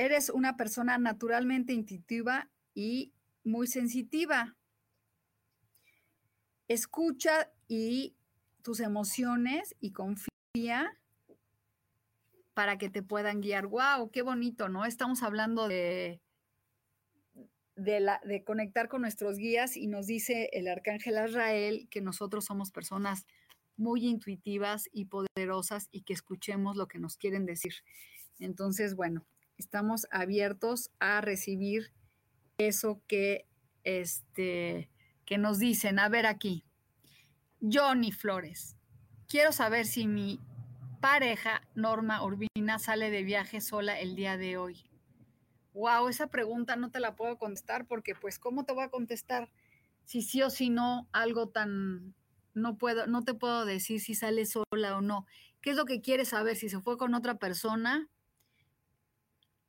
Eres 0.01 0.31
una 0.31 0.57
persona 0.57 0.97
naturalmente 0.97 1.75
intuitiva 1.75 2.49
y 2.73 3.13
muy 3.45 3.67
sensitiva. 3.67 4.57
Escucha 6.69 7.53
y 7.69 8.17
tus 8.63 8.81
emociones 8.81 9.77
y 9.79 9.93
confía 9.93 10.99
para 12.55 12.79
que 12.79 12.89
te 12.89 13.03
puedan 13.03 13.43
guiar. 13.43 13.67
¡Wow! 13.67 14.11
¡Qué 14.11 14.23
bonito! 14.23 14.71
¿No? 14.71 14.87
Estamos 14.87 15.23
hablando 15.23 15.69
de, 15.69 16.23
de, 17.77 18.03
de 18.25 18.43
conectar 18.43 18.89
con 18.89 19.03
nuestros 19.03 19.37
guías 19.37 19.77
y 19.77 19.87
nos 19.87 20.07
dice 20.07 20.49
el 20.55 20.69
arcángel 20.69 21.19
Azrael 21.19 21.89
que 21.91 22.01
nosotros 22.01 22.47
somos 22.47 22.71
personas 22.71 23.27
muy 23.77 24.07
intuitivas 24.07 24.89
y 24.95 25.05
poderosas 25.05 25.91
y 25.93 26.05
que 26.05 26.15
escuchemos 26.15 26.79
lo 26.79 26.89
que 26.89 26.99
nos 26.99 27.19
quieren 27.19 27.45
decir. 27.45 27.75
Entonces, 28.39 28.97
bueno, 28.97 29.27
estamos 29.61 30.07
abiertos 30.11 30.91
a 30.99 31.21
recibir 31.21 31.93
eso 32.59 33.01
que, 33.07 33.47
este, 33.85 34.91
que 35.25 35.39
nos 35.39 35.59
dicen. 35.59 35.99
A 35.99 36.09
ver 36.09 36.27
aquí, 36.27 36.65
Johnny 37.61 38.11
Flores, 38.11 38.77
quiero 39.29 39.53
saber 39.53 39.87
si 39.87 40.07
mi 40.07 40.41
pareja 41.01 41.63
Norma 41.75 42.25
Urbina 42.25 42.79
sale 42.79 43.11
de 43.11 43.23
viaje 43.23 43.61
sola 43.61 44.01
el 44.01 44.17
día 44.17 44.37
de 44.37 44.57
hoy. 44.57 44.85
Wow, 45.75 46.09
esa 46.09 46.29
pregunta 46.29 46.77
no 46.77 46.91
te 46.91 47.01
la 47.01 47.15
puedo 47.15 47.39
contestar 47.39 47.87
porque 47.87 48.15
pues 48.15 48.39
¿cómo 48.39 48.65
te 48.65 48.73
voy 48.73 48.85
a 48.85 48.91
contestar 48.91 49.51
si 50.05 50.23
sí 50.23 50.43
o 50.43 50.51
si 50.51 50.69
no 50.69 51.07
algo 51.13 51.49
tan 51.49 52.15
no 52.55 52.77
puedo 52.77 53.07
no 53.07 53.23
te 53.23 53.35
puedo 53.35 53.65
decir 53.65 54.01
si 54.01 54.15
sale 54.15 54.45
sola 54.47 54.97
o 54.97 55.01
no. 55.01 55.27
¿Qué 55.61 55.71
es 55.71 55.77
lo 55.77 55.85
que 55.85 56.01
quieres 56.01 56.29
saber 56.29 56.57
si 56.57 56.69
se 56.69 56.81
fue 56.81 56.97
con 56.99 57.15
otra 57.15 57.39
persona? 57.39 58.09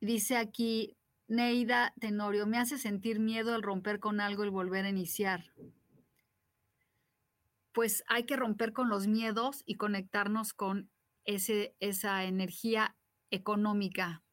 Dice 0.02 0.36
aquí 0.36 0.98
Neida 1.28 1.94
Tenorio, 2.00 2.48
me 2.48 2.58
hace 2.58 2.80
sentir 2.80 3.20
miedo 3.20 3.56
el 3.56 3.62
romper 3.62 4.00
con 4.00 4.20
algo 4.20 4.44
y 4.44 4.50
volver 4.50 4.84
a 4.84 4.90
iniciar. 4.90 5.54
Pues 7.72 8.04
hay 8.08 8.26
que 8.26 8.36
romper 8.36 8.74
con 8.74 8.90
los 8.90 9.06
miedos 9.06 9.64
y 9.66 9.76
conectarnos 9.76 10.54
con 10.54 10.90
ese, 11.24 11.76
esa 11.80 12.24
energía 12.26 12.98
económica. 13.30 14.24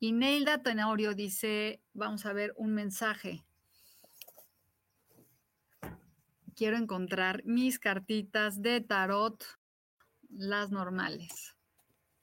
Y 0.00 0.10
Neida 0.12 0.62
Tenorio 0.62 1.14
dice, 1.14 1.80
vamos 1.92 2.26
a 2.26 2.32
ver 2.32 2.52
un 2.56 2.74
mensaje. 2.74 3.44
Quiero 6.56 6.76
encontrar 6.76 7.44
mis 7.44 7.78
cartitas 7.78 8.60
de 8.60 8.80
tarot, 8.80 9.42
las 10.28 10.72
normales. 10.72 11.56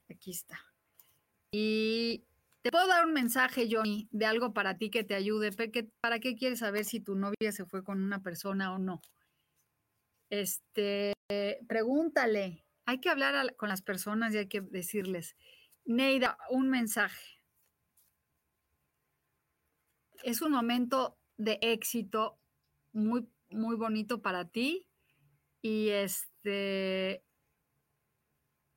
Aquí 0.10 0.32
está. 0.32 0.60
Y 1.52 2.26
te 2.62 2.71
puedo 2.71 2.88
dar 2.88 3.06
un 3.06 3.13
mensaje, 3.13 3.67
Johnny, 3.69 4.08
de 4.12 4.26
algo 4.26 4.54
para 4.54 4.78
ti 4.78 4.89
que 4.89 5.04
te 5.04 5.15
ayude. 5.15 5.52
¿Para 6.00 6.19
qué 6.19 6.36
quieres 6.36 6.60
saber 6.60 6.86
si 6.86 7.00
tu 7.00 7.15
novia 7.15 7.52
se 7.52 7.65
fue 7.65 7.84
con 7.84 8.04
una 8.04 8.21
persona 8.21 8.74
o 8.74 8.78
no? 8.78 9.02
Este, 10.30 11.13
pregúntale. 11.67 12.63
Hay 12.86 13.00
que 13.00 13.10
hablar 13.10 13.56
con 13.56 13.69
las 13.69 13.82
personas 13.82 14.34
y 14.34 14.39
hay 14.39 14.47
que 14.47 14.62
decirles, 14.62 15.36
Neida, 15.86 16.38
un 16.50 16.69
mensaje. 16.69 17.41
Es 20.24 20.41
un 20.41 20.52
momento 20.52 21.17
de 21.38 21.58
éxito 21.62 22.39
muy, 22.93 23.28
muy 23.50 23.76
bonito 23.76 24.21
para 24.21 24.45
ti 24.45 24.88
y 25.63 25.89
este 25.89 27.24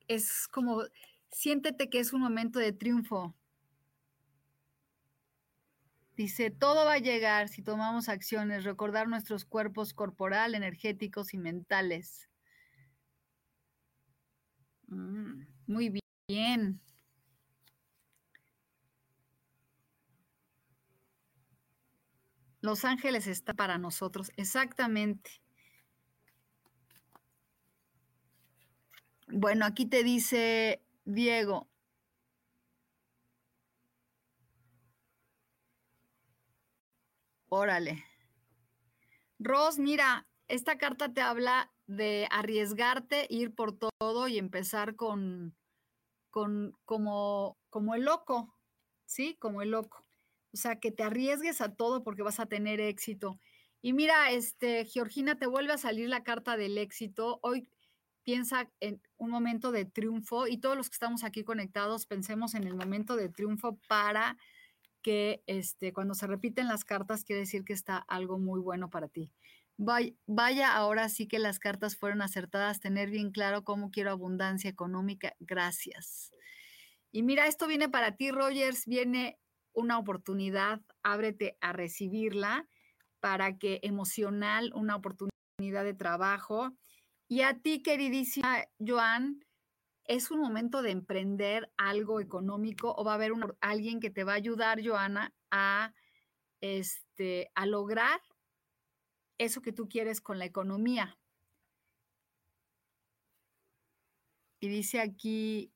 es 0.08 0.48
como 0.48 0.82
siéntete 1.30 1.90
que 1.90 1.98
es 1.98 2.12
un 2.12 2.20
momento 2.22 2.58
de 2.58 2.72
triunfo 2.72 3.34
Dice, 6.16 6.50
todo 6.50 6.84
va 6.84 6.94
a 6.94 6.98
llegar 6.98 7.48
si 7.48 7.62
tomamos 7.62 8.08
acciones, 8.08 8.64
recordar 8.64 9.08
nuestros 9.08 9.44
cuerpos 9.44 9.94
corporal, 9.94 10.54
energéticos 10.54 11.34
y 11.34 11.38
mentales. 11.38 12.28
Mm, 14.88 15.46
muy 15.66 16.00
bien. 16.28 16.80
Los 22.60 22.84
ángeles 22.84 23.26
está 23.26 23.54
para 23.54 23.78
nosotros, 23.78 24.32
exactamente. 24.36 25.42
Bueno, 29.28 29.66
aquí 29.66 29.86
te 29.86 30.02
dice 30.02 30.82
Diego, 31.04 31.68
Órale. 37.56 38.04
Ros, 39.38 39.78
mira, 39.78 40.26
esta 40.48 40.76
carta 40.76 41.14
te 41.14 41.20
habla 41.20 41.72
de 41.86 42.26
arriesgarte, 42.32 43.28
ir 43.30 43.54
por 43.54 43.78
todo 43.78 44.26
y 44.26 44.38
empezar 44.38 44.96
con, 44.96 45.54
con 46.30 46.76
como, 46.84 47.56
como 47.70 47.94
el 47.94 48.02
loco, 48.02 48.52
¿sí? 49.06 49.36
Como 49.38 49.62
el 49.62 49.70
loco. 49.70 50.02
O 50.52 50.56
sea, 50.56 50.80
que 50.80 50.90
te 50.90 51.04
arriesgues 51.04 51.60
a 51.60 51.72
todo 51.76 52.02
porque 52.02 52.24
vas 52.24 52.40
a 52.40 52.46
tener 52.46 52.80
éxito. 52.80 53.38
Y 53.80 53.92
mira, 53.92 54.32
este, 54.32 54.84
Georgina, 54.84 55.38
te 55.38 55.46
vuelve 55.46 55.74
a 55.74 55.78
salir 55.78 56.08
la 56.08 56.24
carta 56.24 56.56
del 56.56 56.76
éxito. 56.76 57.38
Hoy 57.40 57.68
piensa 58.24 58.68
en 58.80 59.00
un 59.16 59.30
momento 59.30 59.70
de 59.70 59.84
triunfo 59.84 60.48
y 60.48 60.58
todos 60.58 60.76
los 60.76 60.90
que 60.90 60.94
estamos 60.94 61.22
aquí 61.22 61.44
conectados 61.44 62.06
pensemos 62.06 62.54
en 62.54 62.64
el 62.64 62.74
momento 62.74 63.14
de 63.14 63.28
triunfo 63.28 63.78
para 63.86 64.36
que 65.04 65.44
este, 65.46 65.92
cuando 65.92 66.14
se 66.14 66.26
repiten 66.26 66.66
las 66.66 66.82
cartas 66.82 67.24
quiere 67.24 67.40
decir 67.40 67.62
que 67.62 67.74
está 67.74 67.98
algo 67.98 68.38
muy 68.38 68.58
bueno 68.58 68.88
para 68.88 69.06
ti. 69.06 69.30
Vaya, 69.76 70.74
ahora 70.74 71.10
sí 71.10 71.28
que 71.28 71.38
las 71.38 71.58
cartas 71.58 71.94
fueron 71.94 72.22
acertadas, 72.22 72.80
tener 72.80 73.10
bien 73.10 73.30
claro 73.30 73.64
cómo 73.64 73.90
quiero 73.90 74.10
abundancia 74.10 74.70
económica. 74.70 75.34
Gracias. 75.40 76.32
Y 77.12 77.22
mira, 77.22 77.46
esto 77.46 77.66
viene 77.66 77.90
para 77.90 78.16
ti, 78.16 78.30
Rogers, 78.30 78.86
viene 78.86 79.38
una 79.74 79.98
oportunidad, 79.98 80.80
ábrete 81.02 81.58
a 81.60 81.72
recibirla 81.72 82.66
para 83.20 83.58
que 83.58 83.80
emocional, 83.82 84.72
una 84.74 84.96
oportunidad 84.96 85.84
de 85.84 85.94
trabajo. 85.94 86.70
Y 87.28 87.42
a 87.42 87.58
ti, 87.58 87.82
queridísima 87.82 88.64
Joan, 88.78 89.44
es 90.04 90.30
un 90.30 90.40
momento 90.40 90.82
de 90.82 90.90
emprender 90.90 91.72
algo 91.76 92.20
económico 92.20 92.94
o 92.96 93.04
va 93.04 93.12
a 93.12 93.14
haber 93.14 93.32
alguien 93.60 94.00
que 94.00 94.10
te 94.10 94.24
va 94.24 94.32
a 94.32 94.36
ayudar, 94.36 94.80
Joana, 94.84 95.34
a, 95.50 95.94
este, 96.60 97.50
a 97.54 97.66
lograr 97.66 98.20
eso 99.38 99.62
que 99.62 99.72
tú 99.72 99.88
quieres 99.88 100.20
con 100.20 100.38
la 100.38 100.44
economía. 100.44 101.18
Y 104.60 104.68
dice 104.68 105.00
aquí, 105.00 105.72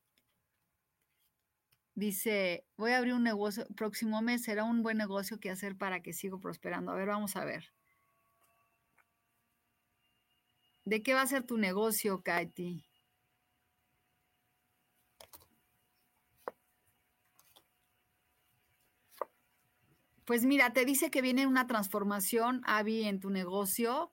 dice, 1.94 2.64
voy 2.76 2.92
a 2.92 2.98
abrir 2.98 3.14
un 3.14 3.22
negocio, 3.22 3.66
próximo 3.76 4.22
mes 4.22 4.42
será 4.44 4.64
un 4.64 4.82
buen 4.82 4.96
negocio 4.96 5.40
que 5.40 5.50
hacer 5.50 5.76
para 5.76 6.00
que 6.00 6.12
siga 6.12 6.38
prosperando. 6.38 6.92
A 6.92 6.94
ver, 6.94 7.08
vamos 7.08 7.36
a 7.36 7.44
ver. 7.44 7.72
¿De 10.84 11.02
qué 11.02 11.12
va 11.12 11.22
a 11.22 11.26
ser 11.26 11.44
tu 11.44 11.58
negocio, 11.58 12.22
Katy? 12.22 12.87
Pues 20.28 20.44
mira, 20.44 20.74
te 20.74 20.84
dice 20.84 21.10
que 21.10 21.22
viene 21.22 21.46
una 21.46 21.66
transformación, 21.66 22.60
Avi, 22.66 23.04
en 23.04 23.18
tu 23.18 23.30
negocio, 23.30 24.12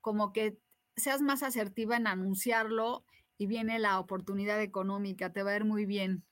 como 0.00 0.32
que 0.32 0.58
seas 0.96 1.22
más 1.22 1.44
asertiva 1.44 1.96
en 1.96 2.08
anunciarlo 2.08 3.04
y 3.38 3.46
viene 3.46 3.78
la 3.78 4.00
oportunidad 4.00 4.60
económica, 4.60 5.32
te 5.32 5.44
va 5.44 5.52
a 5.52 5.56
ir 5.56 5.64
muy 5.64 5.86
bien. 5.86 6.24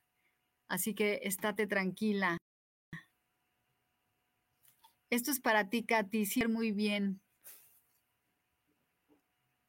Así 0.67 0.97
que 0.97 1.21
estate 1.23 1.69
tranquila. 1.69 2.39
Esto 5.11 5.31
es 5.31 5.39
para 5.39 5.71
ti, 5.71 5.85
Katy, 5.85 6.27
sí, 6.27 6.45
muy 6.49 6.73
bien. 6.73 7.21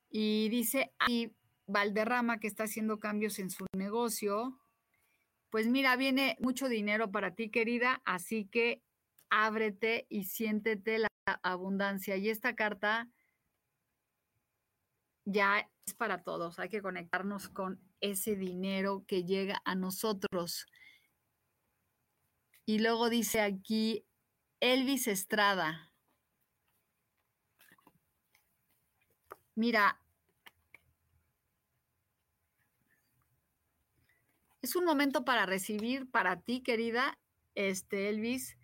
Y 0.10 0.50
dice 0.50 0.92
ahí 0.98 1.36
Valderrama 1.68 2.40
que 2.40 2.48
está 2.48 2.64
haciendo 2.64 3.00
cambios 3.00 3.38
en 3.38 3.52
su 3.52 3.68
negocio. 3.78 4.60
Pues 5.52 5.68
mira, 5.68 5.96
viene 5.98 6.36
mucho 6.40 6.68
dinero 6.68 7.12
para 7.12 7.36
ti, 7.36 7.52
querida, 7.52 8.02
así 8.06 8.46
que 8.46 8.82
ábrete 9.32 10.06
y 10.10 10.26
siéntete 10.26 11.00
la 11.00 11.08
abundancia. 11.42 12.18
Y 12.18 12.30
esta 12.30 12.56
carta 12.56 13.10
ya 15.26 15.68
es 15.86 15.94
para 15.96 16.22
todos. 16.22 16.60
Hay 16.60 16.70
que 16.70 16.82
conectarnos 16.82 17.50
con 17.50 17.82
ese 18.02 18.36
dinero 18.36 19.04
que 19.08 19.24
llega 19.24 19.62
a 19.66 19.74
nosotros. 19.74 20.68
Y 22.66 22.80
luego 22.80 23.10
dice 23.10 23.42
aquí 23.42 24.06
Elvis 24.60 25.08
Estrada. 25.08 25.92
Mira, 29.56 30.00
es 34.62 34.76
un 34.76 34.86
momento 34.86 35.26
para 35.26 35.46
recibir 35.46 36.10
para 36.10 36.42
ti, 36.42 36.62
querida, 36.62 37.20
este 37.56 38.10
Elvis, 38.10 38.58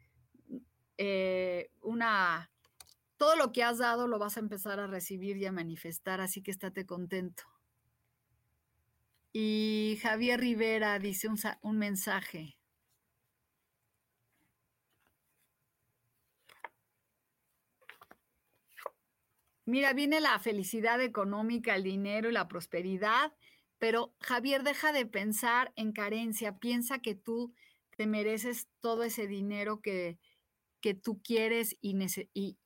eh, 0.97 1.69
una 1.81 2.49
todo 3.17 3.35
lo 3.35 3.51
que 3.51 3.63
has 3.63 3.79
dado 3.79 4.07
lo 4.07 4.19
vas 4.19 4.37
a 4.37 4.39
empezar 4.39 4.79
a 4.79 4.87
recibir 4.87 5.37
y 5.37 5.45
a 5.45 5.51
manifestar, 5.51 6.21
así 6.21 6.41
que 6.41 6.51
estate 6.51 6.85
contento. 6.85 7.43
Y 9.33 9.99
Javier 10.01 10.39
Rivera 10.39 10.99
dice 10.99 11.27
un, 11.27 11.37
un 11.61 11.77
mensaje. 11.77 12.57
Mira, 19.65 19.93
viene 19.93 20.21
la 20.21 20.39
felicidad 20.39 21.01
económica, 21.01 21.75
el 21.75 21.83
dinero 21.83 22.29
y 22.29 22.33
la 22.33 22.47
prosperidad, 22.47 23.33
pero 23.79 24.13
Javier, 24.21 24.63
deja 24.63 24.93
de 24.93 25.05
pensar 25.05 25.73
en 25.75 25.91
carencia, 25.91 26.57
piensa 26.57 26.99
que 26.99 27.15
tú 27.15 27.53
te 27.97 28.07
mereces 28.07 28.69
todo 28.79 29.03
ese 29.03 29.27
dinero 29.27 29.81
que, 29.81 30.19
que 30.81 30.93
tú 30.93 31.21
quieres 31.23 31.75
y, 31.81 31.97
y, 32.33 32.57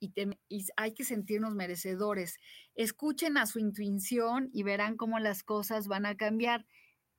hay 0.76 0.94
que 0.94 1.04
sentirnos 1.04 1.54
merecedores. 1.54 2.38
Escuchen 2.74 3.36
a 3.36 3.46
su 3.46 3.58
intuición 3.58 4.50
y 4.52 4.62
verán 4.62 4.96
cómo 4.96 5.18
las 5.18 5.42
cosas 5.42 5.88
van 5.88 6.06
a 6.06 6.16
cambiar. 6.16 6.66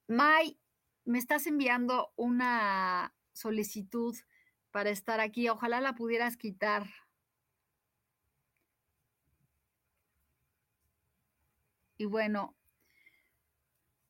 May, 0.07 0.59
me 1.05 1.17
estás 1.17 1.47
enviando 1.47 2.13
una 2.15 3.13
solicitud 3.33 4.15
para 4.71 4.89
estar 4.89 5.19
aquí. 5.19 5.49
Ojalá 5.49 5.81
la 5.81 5.95
pudieras 5.95 6.37
quitar. 6.37 6.87
Y 11.97 12.05
bueno, 12.05 12.55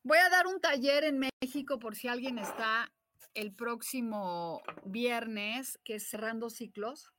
voy 0.02 0.18
a 0.18 0.28
dar 0.28 0.46
un 0.46 0.60
taller 0.60 1.04
en 1.04 1.18
México 1.18 1.78
por 1.78 1.96
si 1.96 2.08
alguien 2.08 2.38
está 2.38 2.93
el 3.34 3.52
próximo 3.52 4.62
viernes, 4.84 5.78
que 5.84 5.96
es 5.96 6.08
cerrando 6.08 6.50
ciclos. 6.50 7.12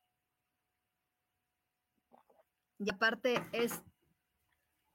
Y 2.80 2.90
aparte 2.92 3.46
es 3.52 3.82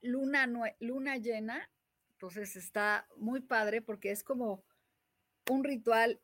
luna, 0.03 0.47
luna 0.81 1.17
llena, 1.17 1.71
entonces 2.13 2.57
está 2.57 3.07
muy 3.17 3.41
padre 3.41 3.81
porque 3.81 4.11
es 4.11 4.23
como 4.23 4.63
un 5.49 5.65
ritual 5.65 6.21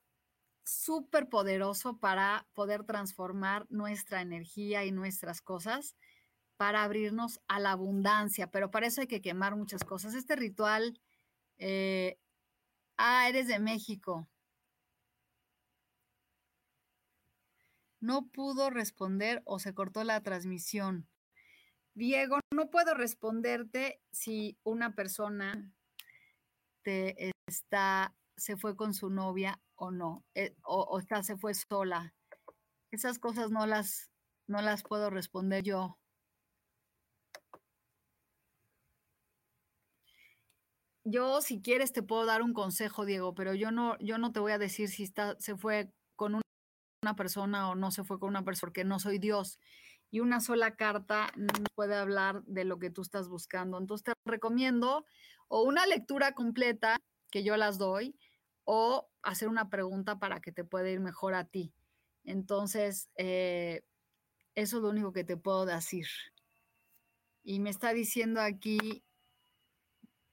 súper 0.65 1.29
poderoso 1.29 1.99
para 1.99 2.47
poder 2.55 2.85
transformar 2.85 3.67
nuestra 3.71 4.21
energía 4.21 4.85
y 4.85 4.93
nuestras 4.93 5.41
cosas 5.41 5.97
para 6.57 6.83
abrirnos 6.83 7.41
a 7.49 7.61
la 7.61 7.73
abundancia, 7.73 8.51
pero 8.51 8.71
para 8.71 8.87
eso 8.87 9.03
hay 9.03 9.07
que 9.07 9.21
quemar 9.21 9.57
muchas 9.57 9.85
cosas. 9.85 10.15
Este 10.15 10.37
ritual, 10.37 11.01
eh, 11.59 12.19
ah, 12.97 13.29
eres 13.29 13.47
de 13.47 13.59
México. 13.59 14.27
No 18.07 18.29
pudo 18.29 18.71
responder 18.71 19.43
o 19.47 19.59
se 19.59 19.75
cortó 19.75 20.05
la 20.05 20.23
transmisión. 20.23 21.09
Diego, 21.93 22.39
no 22.55 22.71
puedo 22.71 22.95
responderte 22.95 24.01
si 24.13 24.57
una 24.63 24.95
persona 24.95 25.73
te 26.83 27.33
está, 27.49 28.15
se 28.37 28.57
fue 28.57 28.77
con 28.77 28.95
su 28.95 29.11
novia 29.11 29.61
o 29.75 29.91
no, 29.91 30.25
eh, 30.37 30.55
o, 30.63 30.83
o 30.83 31.01
está, 31.01 31.25
se 31.25 31.37
fue 31.37 31.53
sola. 31.53 32.15
Esas 32.93 33.19
cosas 33.19 33.51
no 33.51 33.67
las, 33.67 34.09
no 34.47 34.63
las 34.63 34.85
puedo 34.85 35.11
responder 35.11 35.65
yo. 35.65 35.99
yo 41.03 41.41
si 41.41 41.61
quieres 41.61 41.93
te 41.93 42.03
puedo 42.03 42.25
dar 42.25 42.43
un 42.43 42.53
consejo, 42.53 43.05
Diego, 43.05 43.35
pero 43.35 43.55
yo 43.55 43.73
no, 43.73 43.97
yo 43.99 44.19
no 44.19 44.33
te 44.33 44.41
voy 44.41 44.53
a 44.53 44.59
decir 44.59 44.89
si 44.89 45.05
está, 45.05 45.37
se 45.41 45.57
fue 45.57 45.93
una 47.03 47.17
persona 47.17 47.71
o 47.71 47.75
no 47.75 47.91
se 47.91 48.05
fue 48.05 48.19
con 48.19 48.29
una 48.29 48.45
persona, 48.45 48.69
porque 48.69 48.85
no 48.85 48.99
soy 48.99 49.19
Dios. 49.19 49.59
Y 50.11 50.21
una 50.21 50.41
sola 50.41 50.77
carta 50.77 51.31
no 51.37 51.53
puede 51.75 51.97
hablar 51.97 52.43
de 52.45 52.65
lo 52.65 52.79
que 52.79 52.91
tú 52.91 53.03
estás 53.03 53.29
buscando. 53.29 53.79
Entonces 53.79 54.05
te 54.05 54.13
recomiendo 54.25 55.05
o 55.49 55.63
una 55.63 55.87
lectura 55.87 56.33
completa, 56.33 56.97
que 57.31 57.45
yo 57.45 57.57
las 57.57 57.79
doy, 57.79 58.17
o 58.65 59.09
hacer 59.23 59.49
una 59.49 59.69
pregunta 59.69 60.19
para 60.19 60.41
que 60.41 60.53
te 60.53 60.65
pueda 60.65 60.91
ir 60.91 61.01
mejor 61.01 61.35
a 61.35 61.45
ti. 61.45 61.73
Entonces, 62.25 63.09
eh, 63.17 63.85
eso 64.55 64.79
es 64.79 64.83
lo 64.83 64.91
único 64.91 65.13
que 65.13 65.25
te 65.25 65.37
puedo 65.37 65.67
decir. 65.67 66.07
Y 67.45 67.61
me 67.61 67.71
está 67.71 67.93
diciendo 67.93 68.41
aquí 68.41 69.05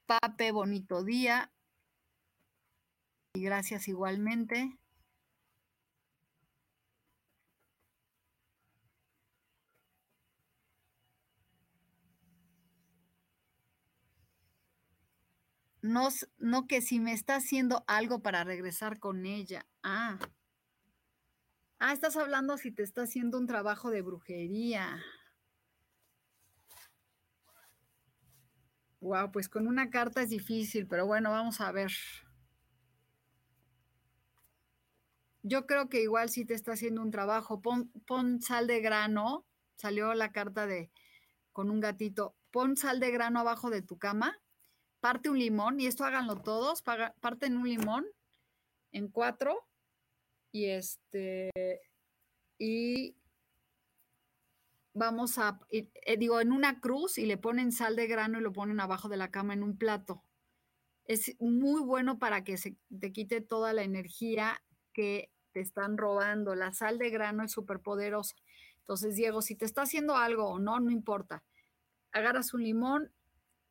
Pape, 0.05 0.51
bonito 0.51 1.03
día. 1.03 1.51
Y 3.35 3.43
gracias 3.43 3.87
igualmente. 3.87 4.77
No, 15.83 16.07
no 16.37 16.65
que 16.65 16.81
si 16.81 17.01
me 17.01 17.11
está 17.11 17.35
haciendo 17.35 17.83
algo 17.87 18.21
para 18.21 18.45
regresar 18.45 18.99
con 18.99 19.25
ella. 19.25 19.67
Ah. 19.83 20.17
Ah, 21.77 21.91
estás 21.91 22.15
hablando 22.15 22.57
si 22.57 22.71
te 22.71 22.83
está 22.83 23.01
haciendo 23.01 23.37
un 23.37 23.47
trabajo 23.47 23.91
de 23.91 24.01
brujería. 24.01 25.03
Wow, 29.01 29.33
pues 29.33 29.49
con 29.49 29.67
una 29.67 29.89
carta 29.89 30.21
es 30.21 30.29
difícil, 30.29 30.87
pero 30.87 31.05
bueno, 31.05 31.31
vamos 31.31 31.59
a 31.59 31.73
ver. 31.73 31.91
Yo 35.41 35.65
creo 35.67 35.89
que 35.89 36.01
igual 36.01 36.29
si 36.29 36.45
te 36.45 36.53
está 36.53 36.71
haciendo 36.71 37.01
un 37.01 37.11
trabajo, 37.11 37.61
pon, 37.61 37.91
pon, 38.07 38.41
sal 38.41 38.67
de 38.67 38.79
grano, 38.79 39.45
salió 39.75 40.13
la 40.13 40.31
carta 40.31 40.65
de 40.65 40.93
con 41.51 41.69
un 41.69 41.81
gatito, 41.81 42.37
pon 42.51 42.77
sal 42.77 43.01
de 43.01 43.11
grano 43.11 43.41
abajo 43.41 43.69
de 43.69 43.81
tu 43.81 43.97
cama, 43.97 44.39
parte 45.03 45.29
un 45.29 45.37
limón, 45.37 45.81
y 45.81 45.85
esto 45.85 46.05
háganlo 46.05 46.37
todos, 46.37 46.81
parten 46.81 47.57
un 47.57 47.67
limón 47.67 48.05
en 48.93 49.09
cuatro, 49.09 49.67
y 50.49 50.67
este, 50.67 51.51
y 52.57 53.17
vamos 54.93 55.37
a, 55.39 55.59
eh, 55.71 55.89
digo, 56.17 56.39
en 56.39 56.53
una 56.53 56.79
cruz 56.79 57.17
y 57.17 57.25
le 57.25 57.35
ponen 57.35 57.73
sal 57.73 57.97
de 57.97 58.07
grano 58.07 58.39
y 58.39 58.43
lo 58.43 58.53
ponen 58.53 58.79
abajo 58.79 59.09
de 59.09 59.17
la 59.17 59.29
cama 59.29 59.53
en 59.53 59.63
un 59.63 59.77
plato. 59.77 60.23
Es 61.03 61.35
muy 61.37 61.81
bueno 61.81 62.17
para 62.17 62.45
que 62.45 62.55
se 62.55 62.77
te 62.97 63.11
quite 63.11 63.41
toda 63.41 63.73
la 63.73 63.83
energía 63.83 64.63
que 64.93 65.33
te 65.51 65.59
están 65.59 65.97
robando. 65.97 66.55
La 66.55 66.71
sal 66.71 66.97
de 66.97 67.09
grano 67.09 67.43
es 67.43 67.51
súper 67.51 67.81
poderosa. 67.81 68.37
Entonces, 68.79 69.17
Diego, 69.17 69.41
si 69.41 69.55
te 69.55 69.65
está 69.65 69.81
haciendo 69.81 70.15
algo 70.15 70.45
o 70.45 70.59
no, 70.59 70.79
no 70.79 70.91
importa. 70.91 71.43
Agarras 72.13 72.53
un 72.53 72.63
limón, 72.63 73.11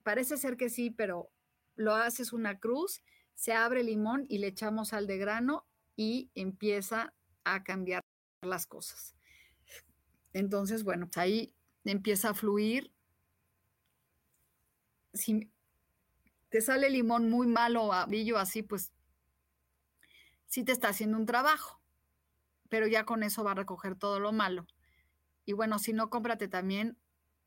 parece 0.02 0.36
ser 0.36 0.56
que 0.56 0.68
sí, 0.68 0.90
pero 0.90 1.30
lo 1.74 1.94
haces 1.94 2.32
una 2.32 2.58
cruz, 2.58 3.02
se 3.34 3.52
abre 3.52 3.80
el 3.80 3.86
limón 3.86 4.26
y 4.28 4.38
le 4.38 4.48
echamos 4.48 4.88
sal 4.88 5.06
de 5.06 5.18
grano 5.18 5.66
y 5.96 6.30
empieza 6.34 7.14
a 7.44 7.64
cambiar 7.64 8.02
las 8.42 8.66
cosas. 8.66 9.14
Entonces, 10.32 10.84
bueno, 10.84 11.06
pues 11.06 11.18
ahí 11.18 11.54
empieza 11.84 12.30
a 12.30 12.34
fluir. 12.34 12.92
Si 15.12 15.50
te 16.48 16.60
sale 16.60 16.90
limón 16.90 17.30
muy 17.30 17.46
malo, 17.46 17.90
brillo 18.08 18.38
así, 18.38 18.62
pues 18.62 18.92
sí 20.46 20.64
te 20.64 20.72
está 20.72 20.88
haciendo 20.88 21.16
un 21.16 21.26
trabajo, 21.26 21.80
pero 22.68 22.86
ya 22.86 23.04
con 23.04 23.22
eso 23.22 23.44
va 23.44 23.52
a 23.52 23.54
recoger 23.54 23.96
todo 23.96 24.20
lo 24.20 24.32
malo. 24.32 24.66
Y 25.44 25.54
bueno, 25.54 25.78
si 25.78 25.92
no, 25.92 26.10
cómprate 26.10 26.48
también 26.48 26.98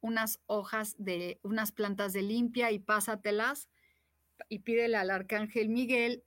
unas 0.06 0.39
hojas 0.46 0.96
de 0.98 1.39
unas 1.44 1.72
plantas 1.72 2.13
de 2.13 2.22
limpia 2.22 2.72
y 2.72 2.80
pásatelas 2.80 3.70
y 4.50 4.60
pídele 4.60 4.98
al 4.98 5.10
arcángel 5.10 5.70
Miguel. 5.70 6.24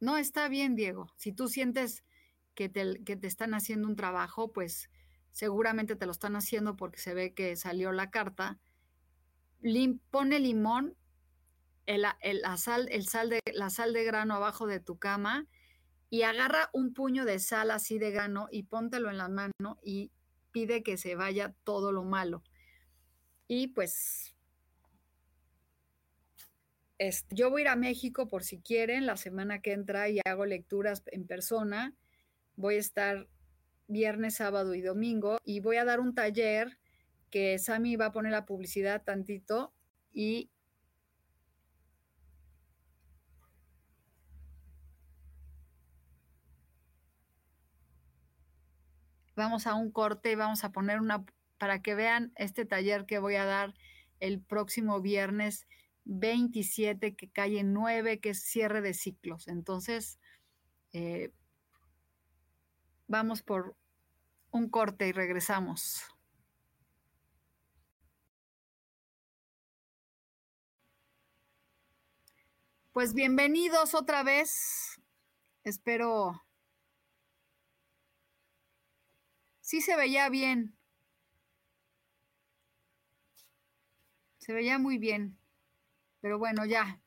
No, 0.00 0.16
está 0.16 0.48
bien, 0.48 0.76
Diego. 0.76 1.12
Si 1.16 1.32
tú 1.32 1.48
sientes 1.48 2.04
que 2.54 2.68
te, 2.68 3.02
que 3.04 3.16
te 3.16 3.26
están 3.26 3.54
haciendo 3.54 3.88
un 3.88 3.96
trabajo, 3.96 4.52
pues 4.52 4.88
seguramente 5.32 5.96
te 5.96 6.06
lo 6.06 6.12
están 6.12 6.36
haciendo 6.36 6.76
porque 6.76 6.98
se 6.98 7.12
ve 7.12 7.34
que 7.34 7.56
salió 7.56 7.90
la 7.90 8.10
carta, 8.10 8.60
pone 10.10 10.38
limón, 10.38 10.96
el, 11.86 12.06
sal, 12.56 12.88
el 12.90 13.08
sal 13.08 13.30
de, 13.30 13.40
la 13.52 13.70
sal 13.70 13.92
de 13.92 14.04
grano 14.04 14.34
abajo 14.34 14.66
de 14.66 14.80
tu 14.80 14.98
cama 14.98 15.46
y 16.08 16.22
agarra 16.22 16.70
un 16.72 16.94
puño 16.94 17.24
de 17.24 17.40
sal 17.40 17.70
así 17.70 17.98
de 17.98 18.10
grano 18.10 18.46
y 18.50 18.62
póntelo 18.62 19.10
en 19.10 19.18
la 19.18 19.28
mano 19.28 19.78
y 19.82 20.12
pide 20.54 20.84
que 20.84 20.96
se 20.96 21.16
vaya 21.16 21.52
todo 21.64 21.90
lo 21.90 22.04
malo. 22.04 22.44
Y 23.48 23.68
pues 23.68 24.34
yo 27.30 27.50
voy 27.50 27.62
a 27.62 27.64
ir 27.64 27.68
a 27.68 27.76
México 27.76 28.28
por 28.28 28.44
si 28.44 28.60
quieren 28.60 29.04
la 29.04 29.16
semana 29.16 29.60
que 29.60 29.72
entra 29.72 30.08
y 30.08 30.20
hago 30.24 30.46
lecturas 30.46 31.02
en 31.06 31.26
persona. 31.26 31.92
Voy 32.54 32.76
a 32.76 32.78
estar 32.78 33.28
viernes, 33.88 34.36
sábado 34.36 34.74
y 34.74 34.80
domingo 34.80 35.38
y 35.44 35.58
voy 35.58 35.76
a 35.76 35.84
dar 35.84 35.98
un 35.98 36.14
taller 36.14 36.78
que 37.30 37.58
Sami 37.58 37.96
va 37.96 38.06
a 38.06 38.12
poner 38.12 38.30
la 38.30 38.46
publicidad 38.46 39.02
tantito 39.02 39.74
y 40.12 40.50
vamos 49.36 49.66
a 49.66 49.74
un 49.74 49.90
corte 49.90 50.32
y 50.32 50.34
vamos 50.34 50.64
a 50.64 50.72
poner 50.72 51.00
una 51.00 51.24
para 51.58 51.82
que 51.82 51.94
vean 51.94 52.32
este 52.36 52.64
taller 52.64 53.06
que 53.06 53.18
voy 53.18 53.36
a 53.36 53.44
dar 53.44 53.74
el 54.20 54.40
próximo 54.40 55.00
viernes 55.00 55.66
27 56.04 57.14
que 57.16 57.30
en 57.58 57.72
9, 57.72 58.20
que 58.20 58.30
es 58.30 58.42
cierre 58.42 58.80
de 58.80 58.94
ciclos. 58.94 59.48
Entonces, 59.48 60.18
eh, 60.92 61.32
vamos 63.06 63.42
por 63.42 63.76
un 64.50 64.68
corte 64.68 65.08
y 65.08 65.12
regresamos. 65.12 66.02
Pues 72.92 73.12
bienvenidos 73.14 73.94
otra 73.94 74.22
vez. 74.22 75.00
Espero... 75.64 76.44
Sí 79.74 79.80
se 79.80 79.96
veía 79.96 80.28
bien. 80.28 80.78
Se 84.38 84.52
veía 84.52 84.78
muy 84.78 84.98
bien. 84.98 85.36
Pero 86.20 86.38
bueno, 86.38 86.64
ya. 86.64 87.02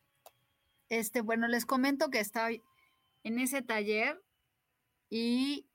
Este, 0.89 1.21
bueno, 1.21 1.47
les 1.47 1.65
comento 1.65 2.09
que 2.09 2.19
estoy 2.19 2.61
en 3.23 3.39
ese 3.39 3.61
taller 3.61 4.21
y 5.09 5.65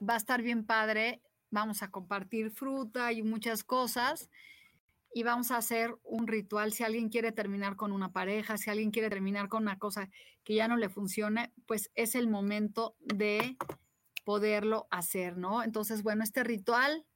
va 0.00 0.14
a 0.14 0.16
estar 0.16 0.40
bien 0.40 0.64
padre. 0.64 1.20
Vamos 1.50 1.82
a 1.82 1.90
compartir 1.90 2.50
fruta 2.50 3.12
y 3.12 3.22
muchas 3.22 3.64
cosas 3.64 4.30
y 5.12 5.22
vamos 5.22 5.50
a 5.50 5.56
hacer 5.56 5.96
un 6.02 6.26
ritual. 6.26 6.72
Si 6.72 6.84
alguien 6.84 7.08
quiere 7.08 7.32
terminar 7.32 7.76
con 7.76 7.92
una 7.92 8.12
pareja, 8.12 8.58
si 8.58 8.70
alguien 8.70 8.90
quiere 8.90 9.10
terminar 9.10 9.48
con 9.48 9.62
una 9.62 9.78
cosa 9.78 10.10
que 10.44 10.54
ya 10.54 10.68
no 10.68 10.76
le 10.76 10.88
funcione, 10.88 11.52
pues 11.66 11.90
es 11.94 12.14
el 12.14 12.28
momento 12.28 12.96
de 13.00 13.56
poderlo 14.24 14.86
hacer, 14.90 15.36
¿no? 15.36 15.62
Entonces, 15.62 16.02
bueno, 16.02 16.22
este 16.22 16.44
ritual 16.44 17.06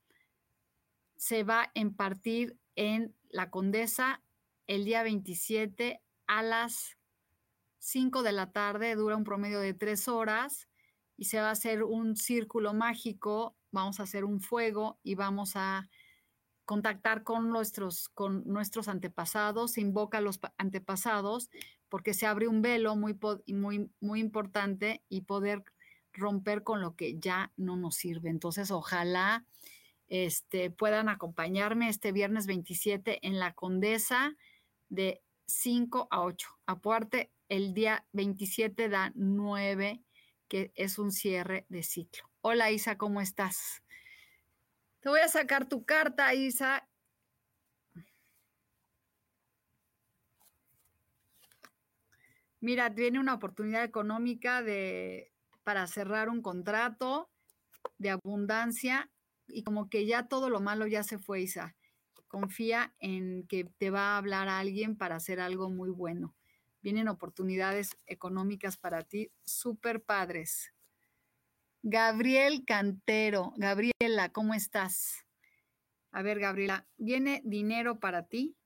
se 1.16 1.44
va 1.44 1.62
a 1.62 1.70
impartir 1.74 2.58
en 2.74 3.14
la 3.28 3.50
Condesa 3.50 4.22
el 4.66 4.84
día 4.84 5.02
27 5.02 6.00
a 6.26 6.42
las 6.42 6.96
5 7.78 8.22
de 8.22 8.32
la 8.32 8.52
tarde, 8.52 8.94
dura 8.94 9.16
un 9.16 9.24
promedio 9.24 9.60
de 9.60 9.74
3 9.74 10.08
horas 10.08 10.68
y 11.16 11.26
se 11.26 11.40
va 11.40 11.48
a 11.48 11.52
hacer 11.52 11.82
un 11.82 12.16
círculo 12.16 12.74
mágico, 12.74 13.56
vamos 13.70 14.00
a 14.00 14.04
hacer 14.04 14.24
un 14.24 14.40
fuego 14.40 14.98
y 15.02 15.14
vamos 15.14 15.52
a 15.56 15.88
contactar 16.64 17.22
con 17.24 17.50
nuestros, 17.50 18.08
con 18.08 18.46
nuestros 18.46 18.88
antepasados, 18.88 19.72
se 19.72 19.80
invoca 19.80 20.18
a 20.18 20.20
los 20.20 20.40
antepasados 20.58 21.50
porque 21.88 22.14
se 22.14 22.26
abre 22.26 22.48
un 22.48 22.62
velo 22.62 22.96
muy, 22.96 23.18
muy, 23.48 23.90
muy 24.00 24.20
importante 24.20 25.02
y 25.08 25.22
poder 25.22 25.64
romper 26.12 26.62
con 26.62 26.80
lo 26.80 26.94
que 26.94 27.18
ya 27.18 27.52
no 27.56 27.76
nos 27.76 27.96
sirve. 27.96 28.30
Entonces, 28.30 28.70
ojalá 28.70 29.44
este, 30.08 30.70
puedan 30.70 31.08
acompañarme 31.08 31.88
este 31.88 32.12
viernes 32.12 32.46
27 32.46 33.26
en 33.26 33.38
la 33.38 33.54
Condesa 33.54 34.36
de 34.88 35.22
5 35.46 36.08
a 36.10 36.22
8. 36.22 36.48
Aparte, 36.66 37.30
el 37.48 37.74
día 37.74 38.04
27 38.12 38.88
da 38.88 39.12
9, 39.14 40.02
que 40.48 40.72
es 40.74 40.98
un 40.98 41.12
cierre 41.12 41.66
de 41.68 41.82
ciclo. 41.82 42.24
Hola 42.40 42.70
Isa, 42.70 42.98
¿cómo 42.98 43.20
estás? 43.20 43.82
Te 45.02 45.08
voy 45.08 45.18
a 45.18 45.26
sacar 45.26 45.68
tu 45.68 45.84
carta, 45.84 46.32
Isa. 46.32 46.88
Mira, 52.60 52.94
tiene 52.94 53.18
una 53.18 53.34
oportunidad 53.34 53.82
económica 53.82 54.62
de, 54.62 55.32
para 55.64 55.88
cerrar 55.88 56.28
un 56.28 56.40
contrato 56.40 57.28
de 57.98 58.10
abundancia 58.10 59.10
y 59.48 59.64
como 59.64 59.88
que 59.88 60.06
ya 60.06 60.28
todo 60.28 60.48
lo 60.48 60.60
malo 60.60 60.86
ya 60.86 61.02
se 61.02 61.18
fue, 61.18 61.40
Isa. 61.40 61.74
Confía 62.28 62.94
en 63.00 63.44
que 63.48 63.64
te 63.64 63.90
va 63.90 64.14
a 64.14 64.18
hablar 64.18 64.48
alguien 64.48 64.96
para 64.96 65.16
hacer 65.16 65.40
algo 65.40 65.68
muy 65.68 65.90
bueno. 65.90 66.36
Vienen 66.80 67.08
oportunidades 67.08 67.98
económicas 68.06 68.76
para 68.76 69.02
ti, 69.02 69.32
súper 69.44 70.00
padres. 70.04 70.71
Gabriel 71.82 72.64
Cantero, 72.64 73.52
Gabriela, 73.56 74.30
¿cómo 74.32 74.54
estás? 74.54 75.26
A 76.10 76.22
ver, 76.22 76.38
Gabriela, 76.38 76.86
viene 76.96 77.42
dinero 77.44 77.98
para 77.98 78.26
ti 78.26 78.56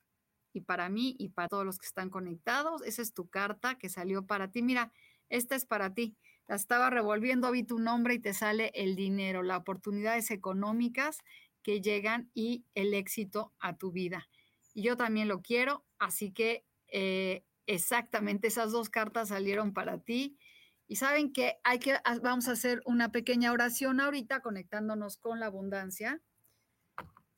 y 0.52 0.60
para 0.60 0.88
mí 0.88 1.16
y 1.18 1.30
para 1.30 1.48
todos 1.48 1.64
los 1.64 1.78
que 1.78 1.86
están 1.86 2.10
conectados. 2.10 2.82
Esa 2.82 3.02
es 3.02 3.14
tu 3.14 3.28
carta 3.28 3.76
que 3.78 3.88
salió 3.88 4.26
para 4.26 4.50
ti. 4.50 4.62
Mira, 4.62 4.92
esta 5.28 5.54
es 5.54 5.64
para 5.64 5.94
ti 5.94 6.16
la 6.48 6.56
estaba 6.56 6.90
revolviendo, 6.90 7.50
vi 7.50 7.64
tu 7.64 7.78
nombre 7.78 8.14
y 8.14 8.18
te 8.18 8.32
sale 8.32 8.70
el 8.74 8.94
dinero, 8.94 9.42
las 9.42 9.58
oportunidades 9.58 10.30
económicas 10.30 11.18
que 11.62 11.80
llegan 11.80 12.30
y 12.34 12.64
el 12.74 12.94
éxito 12.94 13.52
a 13.58 13.76
tu 13.76 13.90
vida. 13.90 14.28
Y 14.72 14.82
yo 14.82 14.96
también 14.96 15.26
lo 15.26 15.42
quiero, 15.42 15.84
así 15.98 16.30
que 16.30 16.64
eh, 16.88 17.42
exactamente 17.66 18.46
esas 18.46 18.70
dos 18.70 18.90
cartas 18.90 19.28
salieron 19.28 19.72
para 19.72 19.98
ti. 19.98 20.38
Y 20.88 20.96
saben 20.96 21.32
que 21.32 21.58
hay 21.64 21.78
que, 21.78 21.96
vamos 22.22 22.48
a 22.48 22.52
hacer 22.52 22.80
una 22.84 23.10
pequeña 23.10 23.52
oración 23.52 24.00
ahorita 24.00 24.40
conectándonos 24.40 25.16
con 25.16 25.40
la 25.40 25.46
abundancia. 25.46 26.20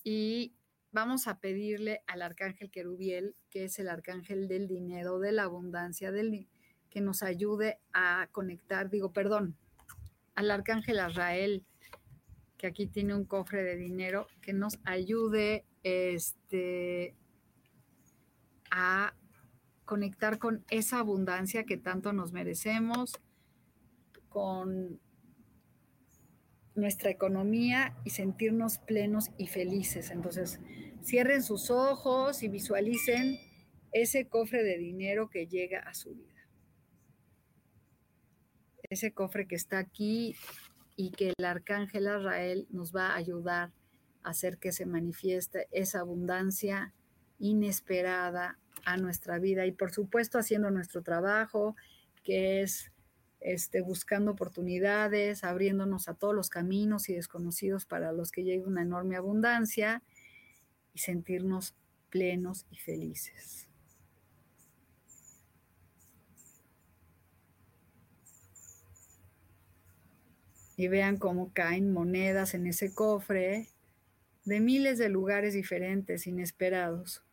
Y 0.04 0.54
vamos 0.92 1.26
a 1.28 1.38
pedirle 1.40 2.02
al 2.06 2.22
arcángel 2.22 2.70
Querubiel, 2.70 3.36
que 3.50 3.64
es 3.64 3.78
el 3.78 3.88
arcángel 3.88 4.48
del 4.48 4.68
dinero, 4.68 5.18
de 5.18 5.32
la 5.32 5.44
abundancia, 5.44 6.12
del 6.12 6.48
que 6.90 7.00
nos 7.00 7.22
ayude 7.22 7.78
a 7.92 8.28
conectar, 8.32 8.90
digo, 8.90 9.12
perdón, 9.12 9.56
al 10.34 10.50
arcángel 10.50 11.00
Azrael, 11.00 11.64
que 12.56 12.66
aquí 12.66 12.86
tiene 12.86 13.14
un 13.14 13.24
cofre 13.24 13.62
de 13.62 13.76
dinero, 13.76 14.26
que 14.40 14.52
nos 14.52 14.78
ayude 14.84 15.64
este, 15.82 17.14
a 18.70 19.14
conectar 19.84 20.38
con 20.38 20.64
esa 20.70 20.98
abundancia 20.98 21.64
que 21.64 21.76
tanto 21.76 22.12
nos 22.12 22.32
merecemos, 22.32 23.18
con 24.28 25.00
nuestra 26.74 27.10
economía 27.10 27.96
y 28.04 28.10
sentirnos 28.10 28.78
plenos 28.78 29.30
y 29.36 29.48
felices. 29.48 30.10
Entonces, 30.10 30.60
cierren 31.02 31.42
sus 31.42 31.70
ojos 31.70 32.42
y 32.42 32.48
visualicen 32.48 33.38
ese 33.92 34.28
cofre 34.28 34.62
de 34.62 34.78
dinero 34.78 35.28
que 35.28 35.46
llega 35.46 35.80
a 35.80 35.94
su 35.94 36.14
vida 36.14 36.38
ese 38.90 39.12
cofre 39.12 39.46
que 39.46 39.54
está 39.54 39.78
aquí 39.78 40.36
y 40.96 41.10
que 41.10 41.32
el 41.36 41.44
arcángel 41.44 42.08
Azrael 42.08 42.66
nos 42.70 42.94
va 42.94 43.08
a 43.08 43.16
ayudar 43.16 43.72
a 44.22 44.30
hacer 44.30 44.58
que 44.58 44.72
se 44.72 44.86
manifieste 44.86 45.68
esa 45.70 46.00
abundancia 46.00 46.92
inesperada 47.38 48.58
a 48.84 48.96
nuestra 48.96 49.38
vida 49.38 49.66
y 49.66 49.72
por 49.72 49.92
supuesto 49.92 50.38
haciendo 50.38 50.70
nuestro 50.70 51.02
trabajo 51.02 51.76
que 52.24 52.62
es 52.62 52.90
este, 53.40 53.80
buscando 53.80 54.32
oportunidades, 54.32 55.44
abriéndonos 55.44 56.08
a 56.08 56.14
todos 56.14 56.34
los 56.34 56.50
caminos 56.50 57.08
y 57.08 57.14
desconocidos 57.14 57.86
para 57.86 58.12
los 58.12 58.32
que 58.32 58.44
llegue 58.44 58.66
una 58.66 58.82
enorme 58.82 59.16
abundancia 59.16 60.02
y 60.94 60.98
sentirnos 60.98 61.74
plenos 62.10 62.66
y 62.70 62.78
felices. 62.78 63.68
y 70.78 70.86
vean 70.86 71.16
cómo 71.16 71.52
caen 71.52 71.92
monedas 71.92 72.54
en 72.54 72.68
ese 72.68 72.94
cofre 72.94 73.66
de 74.44 74.60
miles 74.60 74.96
de 74.96 75.08
lugares 75.08 75.52
diferentes, 75.52 76.28
inesperados. 76.28 77.27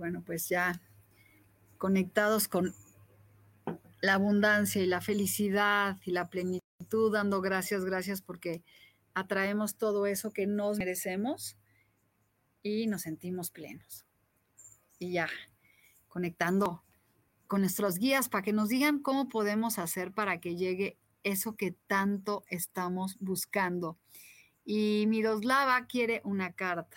Bueno, 0.00 0.22
pues 0.24 0.48
ya 0.48 0.80
conectados 1.76 2.48
con 2.48 2.74
la 4.00 4.14
abundancia 4.14 4.82
y 4.82 4.86
la 4.86 5.02
felicidad 5.02 5.98
y 6.06 6.10
la 6.10 6.30
plenitud, 6.30 7.12
dando 7.12 7.42
gracias, 7.42 7.84
gracias 7.84 8.22
porque 8.22 8.64
atraemos 9.12 9.76
todo 9.76 10.06
eso 10.06 10.32
que 10.32 10.46
nos 10.46 10.78
merecemos 10.78 11.58
y 12.62 12.86
nos 12.86 13.02
sentimos 13.02 13.50
plenos. 13.50 14.06
Y 14.98 15.12
ya, 15.12 15.28
conectando 16.08 16.82
con 17.46 17.60
nuestros 17.60 17.98
guías 17.98 18.30
para 18.30 18.42
que 18.42 18.54
nos 18.54 18.70
digan 18.70 19.00
cómo 19.00 19.28
podemos 19.28 19.78
hacer 19.78 20.12
para 20.12 20.40
que 20.40 20.56
llegue 20.56 20.96
eso 21.24 21.56
que 21.56 21.72
tanto 21.86 22.42
estamos 22.48 23.18
buscando. 23.20 23.98
Y 24.64 25.04
Miroslava 25.08 25.86
quiere 25.86 26.22
una 26.24 26.54
carta. 26.54 26.96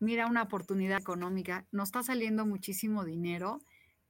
Mira 0.00 0.26
una 0.26 0.42
oportunidad 0.42 0.98
económica. 0.98 1.66
Nos 1.72 1.88
está 1.88 2.02
saliendo 2.02 2.46
muchísimo 2.46 3.04
dinero. 3.04 3.60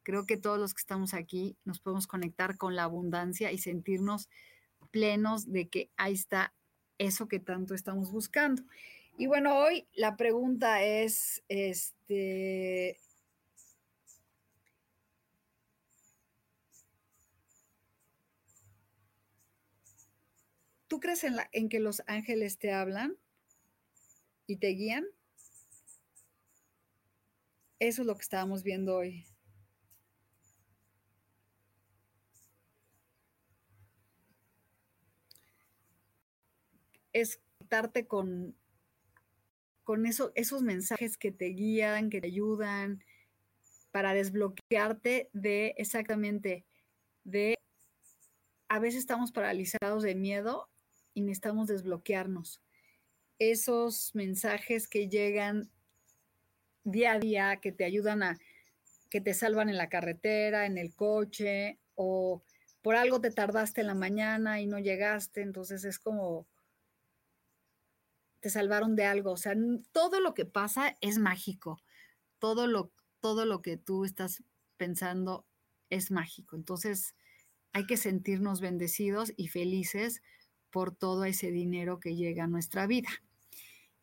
Creo 0.02 0.26
que 0.26 0.36
todos 0.36 0.58
los 0.58 0.74
que 0.74 0.80
estamos 0.80 1.14
aquí 1.14 1.56
nos 1.64 1.80
podemos 1.80 2.06
conectar 2.06 2.56
con 2.56 2.76
la 2.76 2.84
abundancia 2.84 3.52
y 3.52 3.58
sentirnos 3.58 4.28
plenos 4.90 5.50
de 5.50 5.68
que 5.68 5.90
ahí 5.96 6.14
está 6.14 6.54
eso 6.98 7.28
que 7.28 7.40
tanto 7.40 7.74
estamos 7.74 8.10
buscando. 8.10 8.62
Y 9.16 9.26
bueno, 9.26 9.58
hoy 9.58 9.88
la 9.94 10.16
pregunta 10.16 10.82
es, 10.82 11.42
este, 11.48 12.98
¿Tú 20.88 21.00
crees 21.00 21.22
en, 21.24 21.36
la, 21.36 21.48
en 21.52 21.68
que 21.68 21.80
los 21.80 22.02
ángeles 22.06 22.58
te 22.58 22.72
hablan 22.72 23.16
y 24.46 24.56
te 24.56 24.68
guían? 24.68 25.04
Eso 27.80 28.02
es 28.02 28.06
lo 28.06 28.16
que 28.16 28.22
estábamos 28.22 28.62
viendo 28.64 28.96
hoy. 28.96 29.24
Es 37.12 37.40
darte 37.70 38.06
con, 38.06 38.56
con 39.84 40.06
eso, 40.06 40.32
esos 40.34 40.62
mensajes 40.62 41.16
que 41.16 41.30
te 41.30 41.46
guían, 41.46 42.10
que 42.10 42.20
te 42.20 42.26
ayudan 42.26 43.04
para 43.92 44.12
desbloquearte 44.12 45.30
de 45.32 45.74
exactamente 45.76 46.66
de 47.24 47.56
a 48.68 48.78
veces 48.80 49.00
estamos 49.00 49.32
paralizados 49.32 50.02
de 50.02 50.14
miedo 50.14 50.68
y 51.14 51.22
necesitamos 51.22 51.68
desbloquearnos. 51.68 52.60
Esos 53.38 54.14
mensajes 54.14 54.88
que 54.88 55.08
llegan 55.08 55.70
día 56.90 57.12
a 57.12 57.18
día, 57.18 57.56
que 57.60 57.72
te 57.72 57.84
ayudan 57.84 58.22
a, 58.22 58.38
que 59.10 59.20
te 59.20 59.34
salvan 59.34 59.68
en 59.68 59.76
la 59.76 59.88
carretera, 59.88 60.66
en 60.66 60.78
el 60.78 60.94
coche, 60.94 61.78
o 61.94 62.42
por 62.82 62.96
algo 62.96 63.20
te 63.20 63.30
tardaste 63.30 63.80
en 63.80 63.88
la 63.88 63.94
mañana 63.94 64.60
y 64.60 64.66
no 64.66 64.78
llegaste, 64.78 65.42
entonces 65.42 65.84
es 65.84 65.98
como 65.98 66.46
te 68.40 68.50
salvaron 68.50 68.94
de 68.94 69.04
algo. 69.04 69.32
O 69.32 69.36
sea, 69.36 69.54
todo 69.92 70.20
lo 70.20 70.34
que 70.34 70.44
pasa 70.44 70.96
es 71.00 71.18
mágico. 71.18 71.80
Todo 72.38 72.66
lo, 72.66 72.92
todo 73.20 73.44
lo 73.44 73.62
que 73.62 73.76
tú 73.76 74.04
estás 74.04 74.44
pensando 74.76 75.44
es 75.90 76.12
mágico. 76.12 76.54
Entonces, 76.54 77.16
hay 77.72 77.86
que 77.86 77.96
sentirnos 77.96 78.60
bendecidos 78.60 79.32
y 79.36 79.48
felices 79.48 80.22
por 80.70 80.94
todo 80.94 81.24
ese 81.24 81.50
dinero 81.50 81.98
que 81.98 82.14
llega 82.14 82.44
a 82.44 82.48
nuestra 82.48 82.86
vida 82.86 83.08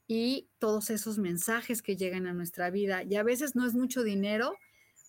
y 0.07 0.49
todos 0.59 0.89
esos 0.89 1.17
mensajes 1.17 1.81
que 1.81 1.97
llegan 1.97 2.27
a 2.27 2.33
nuestra 2.33 2.69
vida. 2.69 3.03
Y 3.03 3.15
a 3.15 3.23
veces 3.23 3.55
no 3.55 3.65
es 3.65 3.73
mucho 3.73 4.03
dinero, 4.03 4.55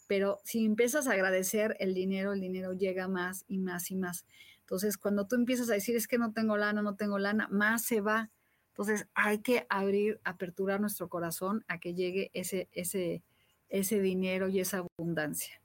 pero 0.07 0.41
si 0.45 0.65
empiezas 0.65 1.07
a 1.07 1.13
agradecer 1.13 1.77
el 1.81 1.95
dinero, 1.95 2.33
el 2.33 2.41
dinero 2.41 2.73
llega 2.73 3.09
más 3.09 3.45
y 3.47 3.59
más 3.59 3.91
y 3.91 3.97
más. 3.97 4.25
Entonces, 4.61 4.97
cuando 4.97 5.27
tú 5.27 5.37
empiezas 5.37 5.71
a 5.71 5.75
decir, 5.75 5.97
es 5.97 6.09
que 6.09 6.19
no 6.19 6.33
tengo 6.33 6.57
lana, 6.57 6.83
no 6.83 6.97
tengo 6.97 7.19
lana, 7.19 7.49
más 7.51 7.85
se 7.85 8.01
va. 8.01 8.31
Entonces, 8.69 9.07
hay 9.15 9.41
que 9.41 9.67
abrir, 9.69 10.21
aperturar 10.25 10.81
nuestro 10.81 11.09
corazón 11.09 11.65
a 11.69 11.79
que 11.79 11.95
llegue 11.95 12.31
ese, 12.35 12.69
ese, 12.73 13.23
ese 13.69 14.01
dinero 14.01 14.49
y 14.49 14.61
esa 14.61 14.85
abundancia. 14.99 15.61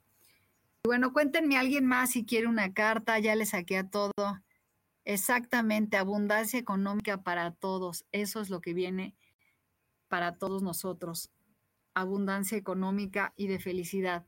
Bueno, 0.84 1.12
cuéntenme 1.12 1.56
alguien 1.56 1.86
más 1.86 2.10
si 2.10 2.24
quiere 2.24 2.48
una 2.48 2.74
carta, 2.74 3.18
ya 3.18 3.34
le 3.34 3.46
saqué 3.46 3.78
a 3.78 3.88
todo. 3.88 4.12
Exactamente, 5.04 5.96
abundancia 5.96 6.58
económica 6.58 7.22
para 7.22 7.52
todos. 7.52 8.04
Eso 8.12 8.40
es 8.40 8.50
lo 8.50 8.60
que 8.60 8.74
viene 8.74 9.14
para 10.12 10.36
todos 10.36 10.62
nosotros. 10.62 11.32
Abundancia 11.94 12.58
económica 12.58 13.32
y 13.34 13.46
de 13.46 13.58
felicidad. 13.58 14.26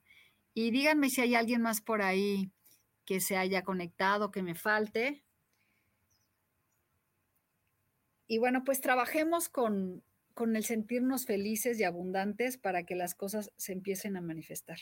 Y 0.54 0.70
díganme 0.70 1.10
si 1.10 1.20
hay 1.20 1.34
alguien 1.34 1.60
más 1.60 1.82
por 1.82 2.00
ahí 2.00 2.50
que 3.04 3.20
se 3.20 3.36
haya 3.36 3.64
conectado, 3.64 4.30
que 4.30 4.42
me 4.42 4.54
falte. 4.54 5.22
Y 8.26 8.38
bueno, 8.38 8.64
pues 8.64 8.80
trabajemos 8.80 9.50
con, 9.50 10.02
con 10.32 10.56
el 10.56 10.64
sentirnos 10.64 11.26
felices 11.26 11.78
y 11.78 11.84
abundantes 11.84 12.56
para 12.56 12.86
que 12.86 12.94
las 12.94 13.14
cosas 13.14 13.52
se 13.58 13.74
empiecen 13.74 14.16
a 14.16 14.22
manifestar 14.22 14.78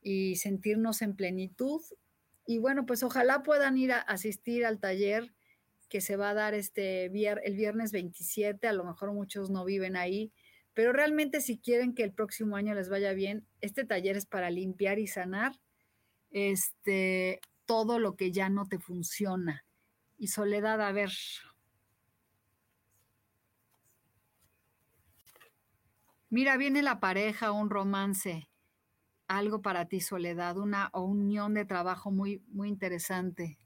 y 0.00 0.36
sentirnos 0.36 1.02
en 1.02 1.16
plenitud 1.16 1.82
y 2.46 2.58
bueno, 2.58 2.86
pues 2.86 3.02
ojalá 3.02 3.42
puedan 3.42 3.76
ir 3.76 3.90
a 3.90 3.98
asistir 3.98 4.64
al 4.64 4.78
taller 4.78 5.34
que 5.90 6.00
se 6.00 6.16
va 6.16 6.30
a 6.30 6.34
dar 6.34 6.54
este 6.54 7.04
el 7.06 7.56
viernes 7.56 7.92
27, 7.92 8.66
a 8.66 8.72
lo 8.72 8.84
mejor 8.84 9.12
muchos 9.12 9.50
no 9.50 9.66
viven 9.66 9.96
ahí, 9.96 10.32
pero 10.72 10.92
realmente 10.94 11.42
si 11.42 11.58
quieren 11.58 11.94
que 11.94 12.04
el 12.04 12.12
próximo 12.12 12.56
año 12.56 12.74
les 12.74 12.88
vaya 12.88 13.12
bien, 13.12 13.46
este 13.60 13.84
taller 13.84 14.16
es 14.16 14.24
para 14.24 14.50
limpiar 14.50 14.98
y 14.98 15.06
sanar 15.06 15.52
este 16.30 17.40
todo 17.66 17.98
lo 17.98 18.16
que 18.16 18.32
ya 18.32 18.48
no 18.48 18.66
te 18.66 18.78
funciona. 18.78 19.64
Y 20.16 20.28
Soledad, 20.28 20.80
a 20.80 20.92
ver. 20.92 21.10
Mira, 26.30 26.56
viene 26.56 26.82
la 26.82 27.00
pareja, 27.00 27.52
un 27.52 27.68
romance 27.68 28.48
algo 29.30 29.62
para 29.62 29.86
ti, 29.86 30.00
Soledad, 30.00 30.58
una 30.58 30.90
unión 30.92 31.54
de 31.54 31.64
trabajo 31.64 32.10
muy, 32.10 32.42
muy 32.48 32.68
interesante. 32.68 33.58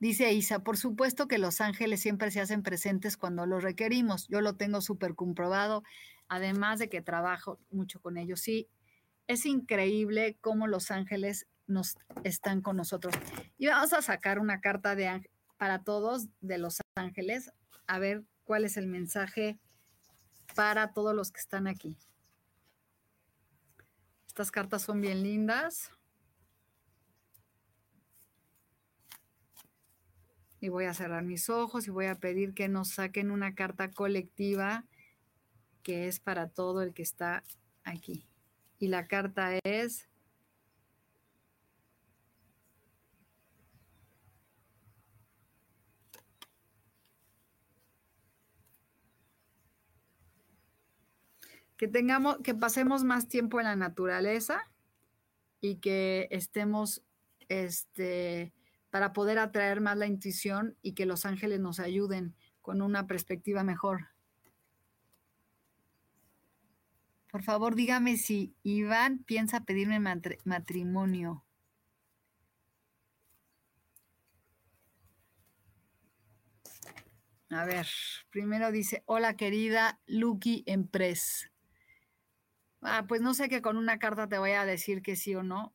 Dice 0.00 0.32
Isa, 0.32 0.60
por 0.60 0.78
supuesto 0.78 1.28
que 1.28 1.36
los 1.36 1.60
ángeles 1.60 2.00
siempre 2.00 2.30
se 2.30 2.40
hacen 2.40 2.62
presentes 2.62 3.18
cuando 3.18 3.44
los 3.44 3.62
requerimos. 3.62 4.26
Yo 4.28 4.40
lo 4.40 4.56
tengo 4.56 4.80
súper 4.80 5.14
comprobado, 5.14 5.84
además 6.26 6.78
de 6.78 6.88
que 6.88 7.02
trabajo 7.02 7.60
mucho 7.70 8.00
con 8.00 8.16
ellos. 8.16 8.40
Sí, 8.40 8.66
es 9.26 9.44
increíble 9.44 10.38
cómo 10.40 10.66
los 10.66 10.90
ángeles 10.90 11.46
nos 11.66 11.98
están 12.24 12.62
con 12.62 12.78
nosotros. 12.78 13.14
Y 13.58 13.66
vamos 13.66 13.92
a 13.92 14.00
sacar 14.00 14.38
una 14.38 14.62
carta 14.62 14.96
de, 14.96 15.30
para 15.58 15.84
todos 15.84 16.28
de 16.40 16.56
los 16.56 16.78
ángeles 16.94 17.52
a 17.86 17.98
ver 17.98 18.24
cuál 18.44 18.64
es 18.64 18.78
el 18.78 18.86
mensaje 18.86 19.60
para 20.54 20.94
todos 20.94 21.14
los 21.14 21.30
que 21.30 21.40
están 21.40 21.66
aquí. 21.66 21.98
Estas 24.26 24.50
cartas 24.50 24.80
son 24.80 25.02
bien 25.02 25.22
lindas. 25.22 25.90
Y 30.60 30.68
voy 30.68 30.84
a 30.84 30.94
cerrar 30.94 31.24
mis 31.24 31.48
ojos 31.48 31.86
y 31.86 31.90
voy 31.90 32.06
a 32.06 32.16
pedir 32.16 32.54
que 32.54 32.68
nos 32.68 32.90
saquen 32.90 33.30
una 33.30 33.54
carta 33.54 33.90
colectiva 33.90 34.84
que 35.82 36.06
es 36.06 36.20
para 36.20 36.48
todo 36.48 36.82
el 36.82 36.92
que 36.92 37.02
está 37.02 37.42
aquí. 37.84 38.26
Y 38.78 38.88
la 38.88 39.06
carta 39.06 39.58
es 39.64 40.10
que 51.80 51.88
tengamos, 51.88 52.36
que 52.44 52.54
pasemos 52.54 53.04
más 53.04 53.26
tiempo 53.26 53.58
en 53.58 53.64
la 53.64 53.74
naturaleza 53.74 54.70
y 55.62 55.76
que 55.76 56.28
estemos, 56.30 57.02
este, 57.48 58.52
para 58.90 59.12
poder 59.12 59.38
atraer 59.38 59.80
más 59.80 59.96
la 59.96 60.06
intuición 60.06 60.76
y 60.82 60.92
que 60.92 61.06
los 61.06 61.24
ángeles 61.24 61.60
nos 61.60 61.80
ayuden 61.80 62.34
con 62.60 62.82
una 62.82 63.06
perspectiva 63.06 63.64
mejor. 63.64 64.08
Por 67.30 67.42
favor, 67.42 67.76
dígame 67.76 68.16
si 68.16 68.56
Iván 68.64 69.22
piensa 69.24 69.64
pedirme 69.64 70.00
matrimonio. 70.44 71.44
A 77.50 77.64
ver, 77.64 77.86
primero 78.30 78.70
dice, 78.70 79.02
hola 79.06 79.36
querida 79.36 80.00
Lucky 80.06 80.62
Empress. 80.66 81.50
Ah, 82.80 83.04
pues 83.08 83.20
no 83.20 83.34
sé 83.34 83.48
que 83.48 83.60
con 83.60 83.76
una 83.76 83.98
carta 83.98 84.28
te 84.28 84.38
voy 84.38 84.52
a 84.52 84.64
decir 84.64 85.02
que 85.02 85.16
sí 85.16 85.34
o 85.34 85.42
no. 85.42 85.74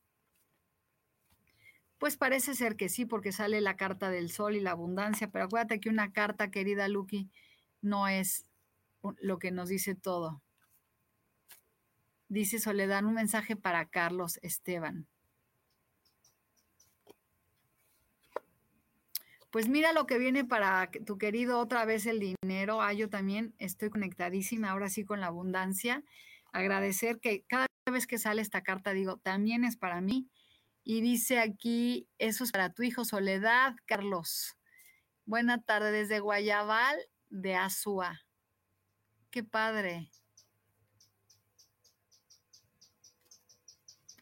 Pues 1.98 2.16
parece 2.16 2.54
ser 2.54 2.76
que 2.76 2.88
sí, 2.88 3.06
porque 3.06 3.32
sale 3.32 3.60
la 3.60 3.76
carta 3.76 4.10
del 4.10 4.30
sol 4.30 4.54
y 4.54 4.60
la 4.60 4.72
abundancia, 4.72 5.30
pero 5.30 5.46
acuérdate 5.46 5.80
que 5.80 5.88
una 5.88 6.12
carta, 6.12 6.50
querida 6.50 6.88
Lucky, 6.88 7.30
no 7.80 8.06
es 8.08 8.44
lo 9.20 9.38
que 9.38 9.50
nos 9.50 9.68
dice 9.68 9.94
todo. 9.94 10.42
Dice 12.28 12.58
Soledad, 12.58 13.04
un 13.04 13.14
mensaje 13.14 13.56
para 13.56 13.86
Carlos 13.86 14.38
Esteban. 14.42 15.06
Pues 19.50 19.68
mira 19.68 19.92
lo 19.92 20.06
que 20.06 20.18
viene 20.18 20.44
para 20.44 20.90
tu 21.06 21.16
querido 21.16 21.60
otra 21.60 21.86
vez 21.86 22.04
el 22.04 22.20
dinero. 22.20 22.82
Ah, 22.82 22.92
yo 22.92 23.08
también 23.08 23.54
estoy 23.58 23.88
conectadísima 23.88 24.70
ahora 24.70 24.90
sí 24.90 25.04
con 25.04 25.20
la 25.20 25.28
abundancia. 25.28 26.02
Agradecer 26.52 27.20
que 27.20 27.42
cada 27.46 27.66
vez 27.90 28.06
que 28.06 28.18
sale 28.18 28.42
esta 28.42 28.62
carta 28.62 28.92
digo, 28.92 29.16
también 29.16 29.64
es 29.64 29.76
para 29.76 30.02
mí. 30.02 30.28
Y 30.88 31.00
dice 31.00 31.40
aquí, 31.40 32.08
eso 32.16 32.44
es 32.44 32.52
para 32.52 32.72
tu 32.72 32.84
hijo 32.84 33.04
Soledad, 33.04 33.74
Carlos. 33.86 34.56
Buena 35.24 35.60
tarde 35.60 35.90
desde 35.90 36.20
Guayabal 36.20 36.96
de 37.28 37.56
Azua. 37.56 38.20
Qué 39.32 39.42
padre. 39.42 40.12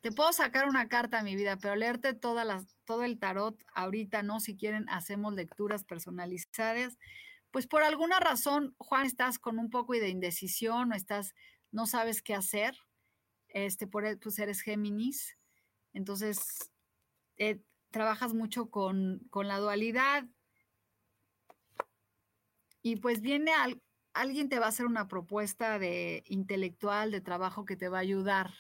Te 0.01 0.11
puedo 0.11 0.33
sacar 0.33 0.67
una 0.67 0.89
carta 0.89 1.23
mi 1.23 1.37
vida, 1.37 1.59
pero 1.59 1.77
leerte 1.77 2.15
todo 2.15 3.05
el 3.05 3.19
tarot 3.19 3.63
ahorita 3.75 4.23
no. 4.23 4.41
Si 4.41 4.57
quieren, 4.57 4.89
hacemos 4.89 5.35
lecturas 5.35 5.85
personalizadas. 5.85 6.97
Pues 7.51 7.67
por 7.67 7.83
alguna 7.83 8.21
razón, 8.21 8.75
Juan, 8.79 9.05
estás 9.05 9.39
con 9.39 9.59
un 9.59 9.69
poco 9.69 9.93
de 9.93 10.09
indecisión 10.09 10.93
o 10.93 10.95
estás, 10.95 11.35
no 11.73 11.87
sabes 11.87 12.23
qué 12.23 12.35
hacer. 12.35 12.75
Este, 13.49 13.87
por 13.87 14.19
pues 14.19 14.39
eres 14.39 14.63
Géminis. 14.63 15.37
Entonces, 15.95 16.71
eh, 17.39 17.63
trabajas 17.91 18.35
mucho 18.35 18.69
con, 18.69 19.21
con, 19.31 19.49
la 19.49 19.59
dualidad. 19.59 20.25
Y 22.83 22.97
pues 22.97 23.23
viene 23.23 23.53
alguien 24.13 24.51
te 24.51 24.59
va 24.59 24.67
a 24.67 24.69
hacer 24.69 24.85
una 24.85 25.09
propuesta 25.09 25.79
de 25.79 26.23
intelectual, 26.27 27.11
de 27.11 27.23
trabajo 27.23 27.65
que 27.65 27.77
te 27.77 27.89
va 27.89 27.99
a 27.99 28.03
ayudar 28.03 28.53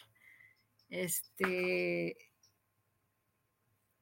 este, 0.95 2.16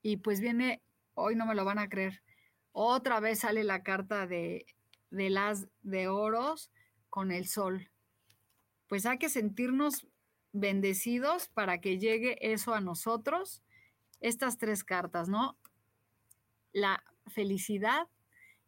y 0.02 0.18
pues 0.18 0.40
viene, 0.40 0.82
hoy 1.14 1.36
no 1.36 1.46
me 1.46 1.54
lo 1.54 1.64
van 1.64 1.78
a 1.78 1.88
creer, 1.88 2.22
otra 2.72 3.18
vez 3.18 3.40
sale 3.40 3.64
la 3.64 3.82
carta 3.82 4.26
de, 4.26 4.66
de 5.10 5.30
las 5.30 5.68
de 5.80 6.08
oros 6.08 6.70
con 7.08 7.32
el 7.32 7.46
sol. 7.46 7.90
Pues 8.88 9.06
hay 9.06 9.16
que 9.16 9.30
sentirnos 9.30 10.06
bendecidos 10.52 11.48
para 11.48 11.80
que 11.80 11.98
llegue 11.98 12.52
eso 12.52 12.74
a 12.74 12.80
nosotros. 12.80 13.62
Estas 14.20 14.58
tres 14.58 14.84
cartas, 14.84 15.28
¿no? 15.28 15.56
La 16.72 17.02
felicidad. 17.26 18.08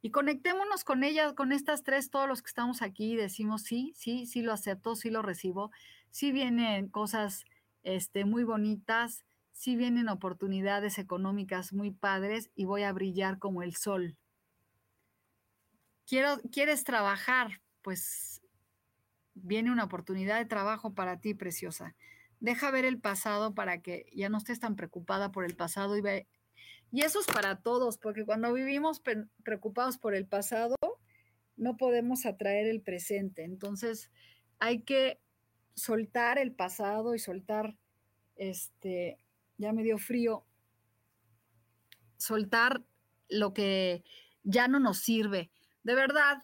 Y 0.02 0.10
conectémonos 0.10 0.84
con 0.84 1.02
ellas, 1.02 1.32
con 1.32 1.52
estas 1.52 1.82
tres, 1.82 2.10
todos 2.10 2.28
los 2.28 2.42
que 2.42 2.48
estamos 2.48 2.82
aquí, 2.82 3.16
decimos 3.16 3.62
sí, 3.62 3.92
sí, 3.96 4.26
sí 4.26 4.42
lo 4.42 4.52
acepto, 4.52 4.96
sí 4.96 5.10
lo 5.10 5.22
recibo. 5.22 5.70
Sí 6.10 6.30
vienen 6.30 6.88
cosas 6.88 7.44
este, 7.84 8.24
muy 8.24 8.44
bonitas, 8.44 9.24
sí 9.52 9.76
vienen 9.76 10.08
oportunidades 10.08 10.98
económicas 10.98 11.72
muy 11.72 11.90
padres 11.90 12.50
y 12.54 12.66
voy 12.66 12.82
a 12.82 12.92
brillar 12.92 13.38
como 13.38 13.62
el 13.62 13.76
sol. 13.76 14.16
Quiero, 16.06 16.38
¿Quieres 16.52 16.84
trabajar? 16.84 17.62
Pues 17.80 18.42
viene 19.34 19.70
una 19.70 19.84
oportunidad 19.84 20.38
de 20.38 20.46
trabajo 20.46 20.94
para 20.94 21.20
ti, 21.20 21.34
preciosa. 21.34 21.94
Deja 22.40 22.70
ver 22.70 22.84
el 22.84 22.98
pasado 23.00 23.54
para 23.54 23.82
que 23.82 24.06
ya 24.14 24.28
no 24.28 24.38
estés 24.38 24.60
tan 24.60 24.76
preocupada 24.76 25.32
por 25.32 25.44
el 25.44 25.56
pasado 25.56 25.96
y 25.96 26.00
ve. 26.00 26.26
Y 26.90 27.02
eso 27.02 27.20
es 27.20 27.26
para 27.26 27.60
todos, 27.60 27.98
porque 27.98 28.24
cuando 28.24 28.52
vivimos 28.52 29.02
preocupados 29.42 29.98
por 29.98 30.14
el 30.14 30.26
pasado, 30.26 30.76
no 31.56 31.76
podemos 31.76 32.26
atraer 32.26 32.66
el 32.66 32.80
presente. 32.80 33.44
Entonces, 33.44 34.10
hay 34.58 34.82
que 34.82 35.20
soltar 35.74 36.38
el 36.38 36.52
pasado 36.52 37.14
y 37.14 37.18
soltar, 37.18 37.76
este, 38.36 39.18
ya 39.58 39.72
me 39.72 39.82
dio 39.82 39.98
frío, 39.98 40.44
soltar 42.16 42.84
lo 43.28 43.52
que 43.52 44.04
ya 44.42 44.68
no 44.68 44.78
nos 44.78 44.98
sirve. 44.98 45.50
De 45.82 45.94
verdad, 45.94 46.42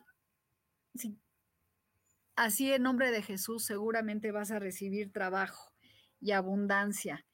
así 2.41 2.73
en 2.73 2.83
nombre 2.83 3.11
de 3.11 3.21
Jesús 3.21 3.67
seguramente 3.67 4.33
vas 4.33 4.51
a 4.51 4.59
recibir 4.59 5.13
trabajo 5.13 5.75
y 6.23 6.33
abundancia 6.33 7.27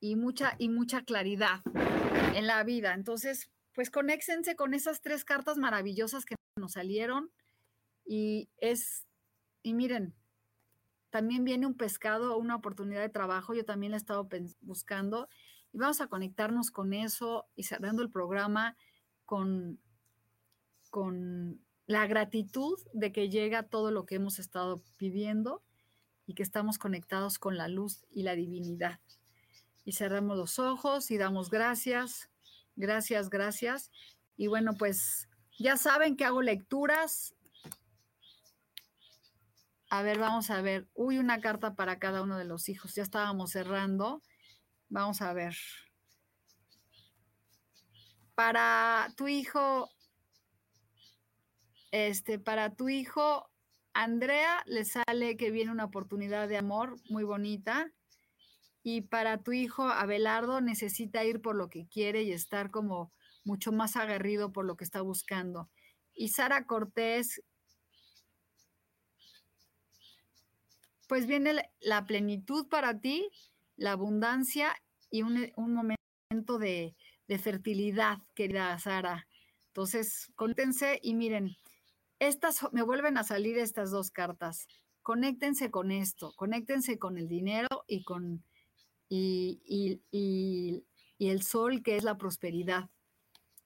y 0.00 0.16
mucha 0.16 0.54
y 0.58 0.70
mucha 0.70 1.02
claridad 1.04 1.60
en 2.34 2.46
la 2.46 2.64
vida. 2.64 2.94
Entonces, 2.94 3.50
pues 3.74 3.90
conéxense 3.90 4.56
con 4.56 4.72
esas 4.72 5.02
tres 5.02 5.22
cartas 5.26 5.58
maravillosas 5.58 6.24
que 6.24 6.36
nos 6.56 6.72
salieron 6.72 7.30
y 8.06 8.48
es 8.56 9.06
y 9.62 9.74
miren, 9.74 10.14
también 11.10 11.44
viene 11.44 11.66
un 11.66 11.76
pescado, 11.76 12.38
una 12.38 12.56
oportunidad 12.56 13.02
de 13.02 13.10
trabajo, 13.10 13.52
yo 13.52 13.66
también 13.66 13.92
la 13.92 13.98
he 13.98 14.00
estado 14.00 14.26
buscando 14.62 15.28
y 15.74 15.78
vamos 15.78 16.00
a 16.00 16.06
conectarnos 16.06 16.70
con 16.70 16.94
eso 16.94 17.46
y 17.54 17.64
cerrando 17.64 18.02
el 18.02 18.10
programa 18.10 18.78
con, 19.26 19.78
con 20.88 21.63
la 21.86 22.06
gratitud 22.06 22.78
de 22.92 23.12
que 23.12 23.28
llega 23.28 23.62
todo 23.62 23.90
lo 23.90 24.06
que 24.06 24.16
hemos 24.16 24.38
estado 24.38 24.82
pidiendo 24.96 25.62
y 26.26 26.34
que 26.34 26.42
estamos 26.42 26.78
conectados 26.78 27.38
con 27.38 27.56
la 27.56 27.68
luz 27.68 28.04
y 28.10 28.22
la 28.22 28.34
divinidad. 28.34 29.00
Y 29.84 29.92
cerramos 29.92 30.36
los 30.36 30.58
ojos 30.58 31.10
y 31.10 31.18
damos 31.18 31.50
gracias, 31.50 32.30
gracias, 32.76 33.28
gracias. 33.28 33.90
Y 34.36 34.46
bueno, 34.46 34.72
pues 34.78 35.28
ya 35.58 35.76
saben 35.76 36.16
que 36.16 36.24
hago 36.24 36.40
lecturas 36.40 37.34
a 39.94 40.02
ver, 40.02 40.18
vamos 40.18 40.50
a 40.50 40.60
ver. 40.60 40.88
Uy, 40.94 41.18
una 41.18 41.40
carta 41.40 41.76
para 41.76 42.00
cada 42.00 42.22
uno 42.22 42.36
de 42.36 42.44
los 42.44 42.68
hijos. 42.68 42.96
Ya 42.96 43.04
estábamos 43.04 43.52
cerrando. 43.52 44.22
Vamos 44.88 45.22
a 45.22 45.32
ver. 45.32 45.54
Para 48.34 49.12
tu 49.16 49.28
hijo, 49.28 49.93
este, 51.94 52.40
para 52.40 52.74
tu 52.74 52.88
hijo, 52.88 53.48
Andrea, 53.92 54.64
le 54.66 54.84
sale 54.84 55.36
que 55.36 55.52
viene 55.52 55.70
una 55.70 55.84
oportunidad 55.84 56.48
de 56.48 56.56
amor 56.56 56.96
muy 57.08 57.22
bonita. 57.22 57.92
Y 58.82 59.02
para 59.02 59.44
tu 59.44 59.52
hijo, 59.52 59.84
Abelardo, 59.84 60.60
necesita 60.60 61.24
ir 61.24 61.40
por 61.40 61.54
lo 61.54 61.70
que 61.70 61.86
quiere 61.86 62.24
y 62.24 62.32
estar 62.32 62.72
como 62.72 63.12
mucho 63.44 63.70
más 63.70 63.94
aguerrido 63.94 64.52
por 64.52 64.64
lo 64.64 64.76
que 64.76 64.82
está 64.82 65.02
buscando. 65.02 65.70
Y 66.14 66.30
Sara 66.30 66.66
Cortés, 66.66 67.44
pues 71.06 71.28
viene 71.28 71.70
la 71.78 72.06
plenitud 72.06 72.66
para 72.66 72.98
ti, 72.98 73.30
la 73.76 73.92
abundancia 73.92 74.74
y 75.10 75.22
un, 75.22 75.52
momento 75.56 76.58
de, 76.58 76.96
fertilidad, 77.38 78.18
querida 78.34 78.76
Sara. 78.80 79.28
Entonces, 79.68 80.32
conéctense 80.34 80.98
y 81.00 81.14
miren, 81.14 81.56
estas 82.28 82.66
me 82.72 82.82
vuelven 82.82 83.16
a 83.18 83.24
salir 83.24 83.58
estas 83.58 83.90
dos 83.90 84.10
cartas. 84.10 84.66
Conéctense 85.02 85.70
con 85.70 85.90
esto, 85.90 86.32
conéctense 86.36 86.98
con 86.98 87.18
el 87.18 87.28
dinero 87.28 87.84
y 87.86 88.04
con 88.04 88.44
y, 89.08 89.60
y 90.10 91.28
el 91.28 91.42
sol 91.42 91.82
que 91.82 91.96
es 91.96 92.04
la 92.04 92.16
prosperidad. 92.16 92.90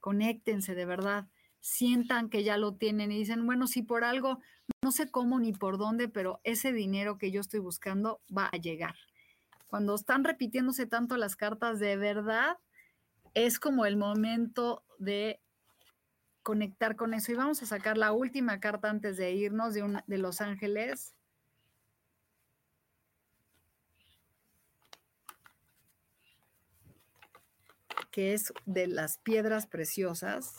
Conéctense 0.00 0.74
de 0.74 0.84
verdad, 0.84 1.28
sientan 1.60 2.28
que 2.28 2.44
ya 2.44 2.56
lo 2.56 2.76
tienen 2.76 3.12
y 3.12 3.18
dicen, 3.18 3.46
bueno, 3.46 3.66
si 3.66 3.82
por 3.82 4.04
algo 4.04 4.40
no 4.82 4.92
sé 4.92 5.10
cómo 5.10 5.38
ni 5.38 5.52
por 5.52 5.78
dónde, 5.78 6.08
pero 6.08 6.40
ese 6.44 6.72
dinero 6.72 7.18
que 7.18 7.30
yo 7.30 7.40
estoy 7.40 7.60
buscando 7.60 8.20
va 8.36 8.46
a 8.46 8.56
llegar. 8.56 8.94
Cuando 9.66 9.94
están 9.94 10.24
repitiéndose 10.24 10.86
tanto 10.86 11.16
las 11.16 11.36
cartas, 11.36 11.78
de 11.78 11.96
verdad, 11.96 12.56
es 13.34 13.58
como 13.58 13.86
el 13.86 13.96
momento 13.96 14.84
de 14.98 15.40
conectar 16.48 16.96
con 16.96 17.12
eso. 17.12 17.30
Y 17.30 17.34
vamos 17.34 17.62
a 17.62 17.66
sacar 17.66 17.98
la 17.98 18.12
última 18.12 18.58
carta 18.58 18.88
antes 18.88 19.18
de 19.18 19.32
irnos 19.32 19.74
de, 19.74 19.82
una, 19.82 20.02
de 20.06 20.16
Los 20.16 20.40
Ángeles. 20.40 21.14
que 28.10 28.32
es 28.32 28.54
de 28.64 28.86
las 28.86 29.18
piedras 29.18 29.66
preciosas. 29.66 30.56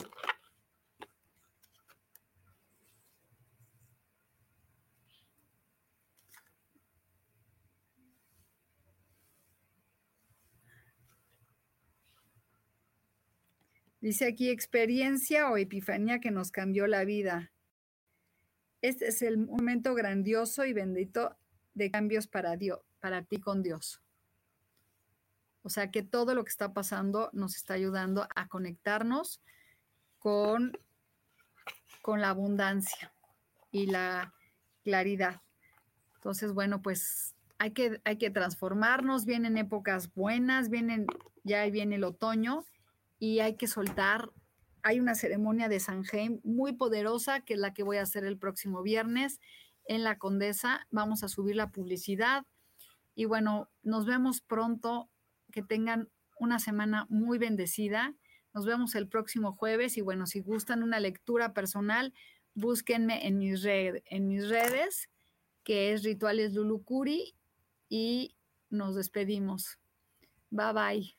Dice 14.09 14.25
aquí 14.25 14.49
experiencia 14.49 15.51
o 15.51 15.57
epifanía 15.57 16.19
que 16.19 16.31
nos 16.31 16.49
cambió 16.49 16.87
la 16.87 17.05
vida. 17.05 17.51
Este 18.81 19.09
es 19.09 19.21
el 19.21 19.37
momento 19.37 19.93
grandioso 19.93 20.65
y 20.65 20.73
bendito 20.73 21.37
de 21.75 21.91
cambios 21.91 22.25
para 22.25 22.57
Dios, 22.57 22.79
para 22.99 23.21
ti 23.21 23.39
con 23.39 23.61
Dios. 23.61 24.01
O 25.61 25.69
sea 25.69 25.91
que 25.91 26.01
todo 26.01 26.33
lo 26.33 26.43
que 26.43 26.49
está 26.49 26.73
pasando 26.73 27.29
nos 27.33 27.55
está 27.55 27.75
ayudando 27.75 28.27
a 28.35 28.47
conectarnos 28.47 29.43
con, 30.17 30.75
con 32.01 32.19
la 32.19 32.29
abundancia 32.29 33.13
y 33.71 33.85
la 33.85 34.33
claridad. 34.83 35.43
Entonces, 36.15 36.53
bueno, 36.53 36.81
pues 36.81 37.35
hay 37.59 37.73
que, 37.73 38.01
hay 38.05 38.17
que 38.17 38.31
transformarnos, 38.31 39.25
vienen 39.25 39.55
épocas 39.55 40.11
buenas, 40.15 40.71
vienen, 40.71 41.05
ya 41.43 41.63
viene 41.69 41.97
el 41.97 42.05
otoño 42.05 42.65
y 43.19 43.39
hay 43.39 43.55
que 43.55 43.67
soltar. 43.67 44.31
Hay 44.81 44.99
una 44.99 45.13
ceremonia 45.13 45.67
de 45.67 45.79
San 45.79 46.03
Jaime 46.03 46.39
muy 46.43 46.73
poderosa, 46.73 47.41
que 47.41 47.53
es 47.53 47.59
la 47.59 47.73
que 47.73 47.83
voy 47.83 47.97
a 47.97 48.03
hacer 48.03 48.23
el 48.23 48.37
próximo 48.37 48.81
viernes 48.81 49.39
en 49.85 50.03
la 50.03 50.17
Condesa. 50.17 50.87
Vamos 50.89 51.23
a 51.23 51.27
subir 51.27 51.57
la 51.57 51.71
publicidad. 51.71 52.45
Y 53.13 53.25
bueno, 53.25 53.69
nos 53.83 54.05
vemos 54.05 54.41
pronto. 54.41 55.09
Que 55.51 55.63
tengan 55.63 56.09
una 56.39 56.59
semana 56.59 57.07
muy 57.09 57.39
bendecida. 57.39 58.15
Nos 58.53 58.65
vemos 58.65 58.95
el 58.95 59.09
próximo 59.09 59.53
jueves. 59.53 59.97
Y 59.97 60.01
bueno, 60.01 60.25
si 60.27 60.39
gustan 60.39 60.83
una 60.83 60.99
lectura 60.99 61.53
personal, 61.53 62.13
búsquenme 62.53 63.27
en 63.27 63.37
mis, 63.39 63.65
en 63.65 64.27
mis 64.27 64.47
redes, 64.47 65.09
que 65.63 65.91
es 65.91 66.03
Rituales 66.03 66.53
Lulucuri. 66.53 67.35
Y 67.89 68.35
nos 68.69 68.95
despedimos. 68.95 69.79
Bye 70.51 70.73
bye. 70.73 71.18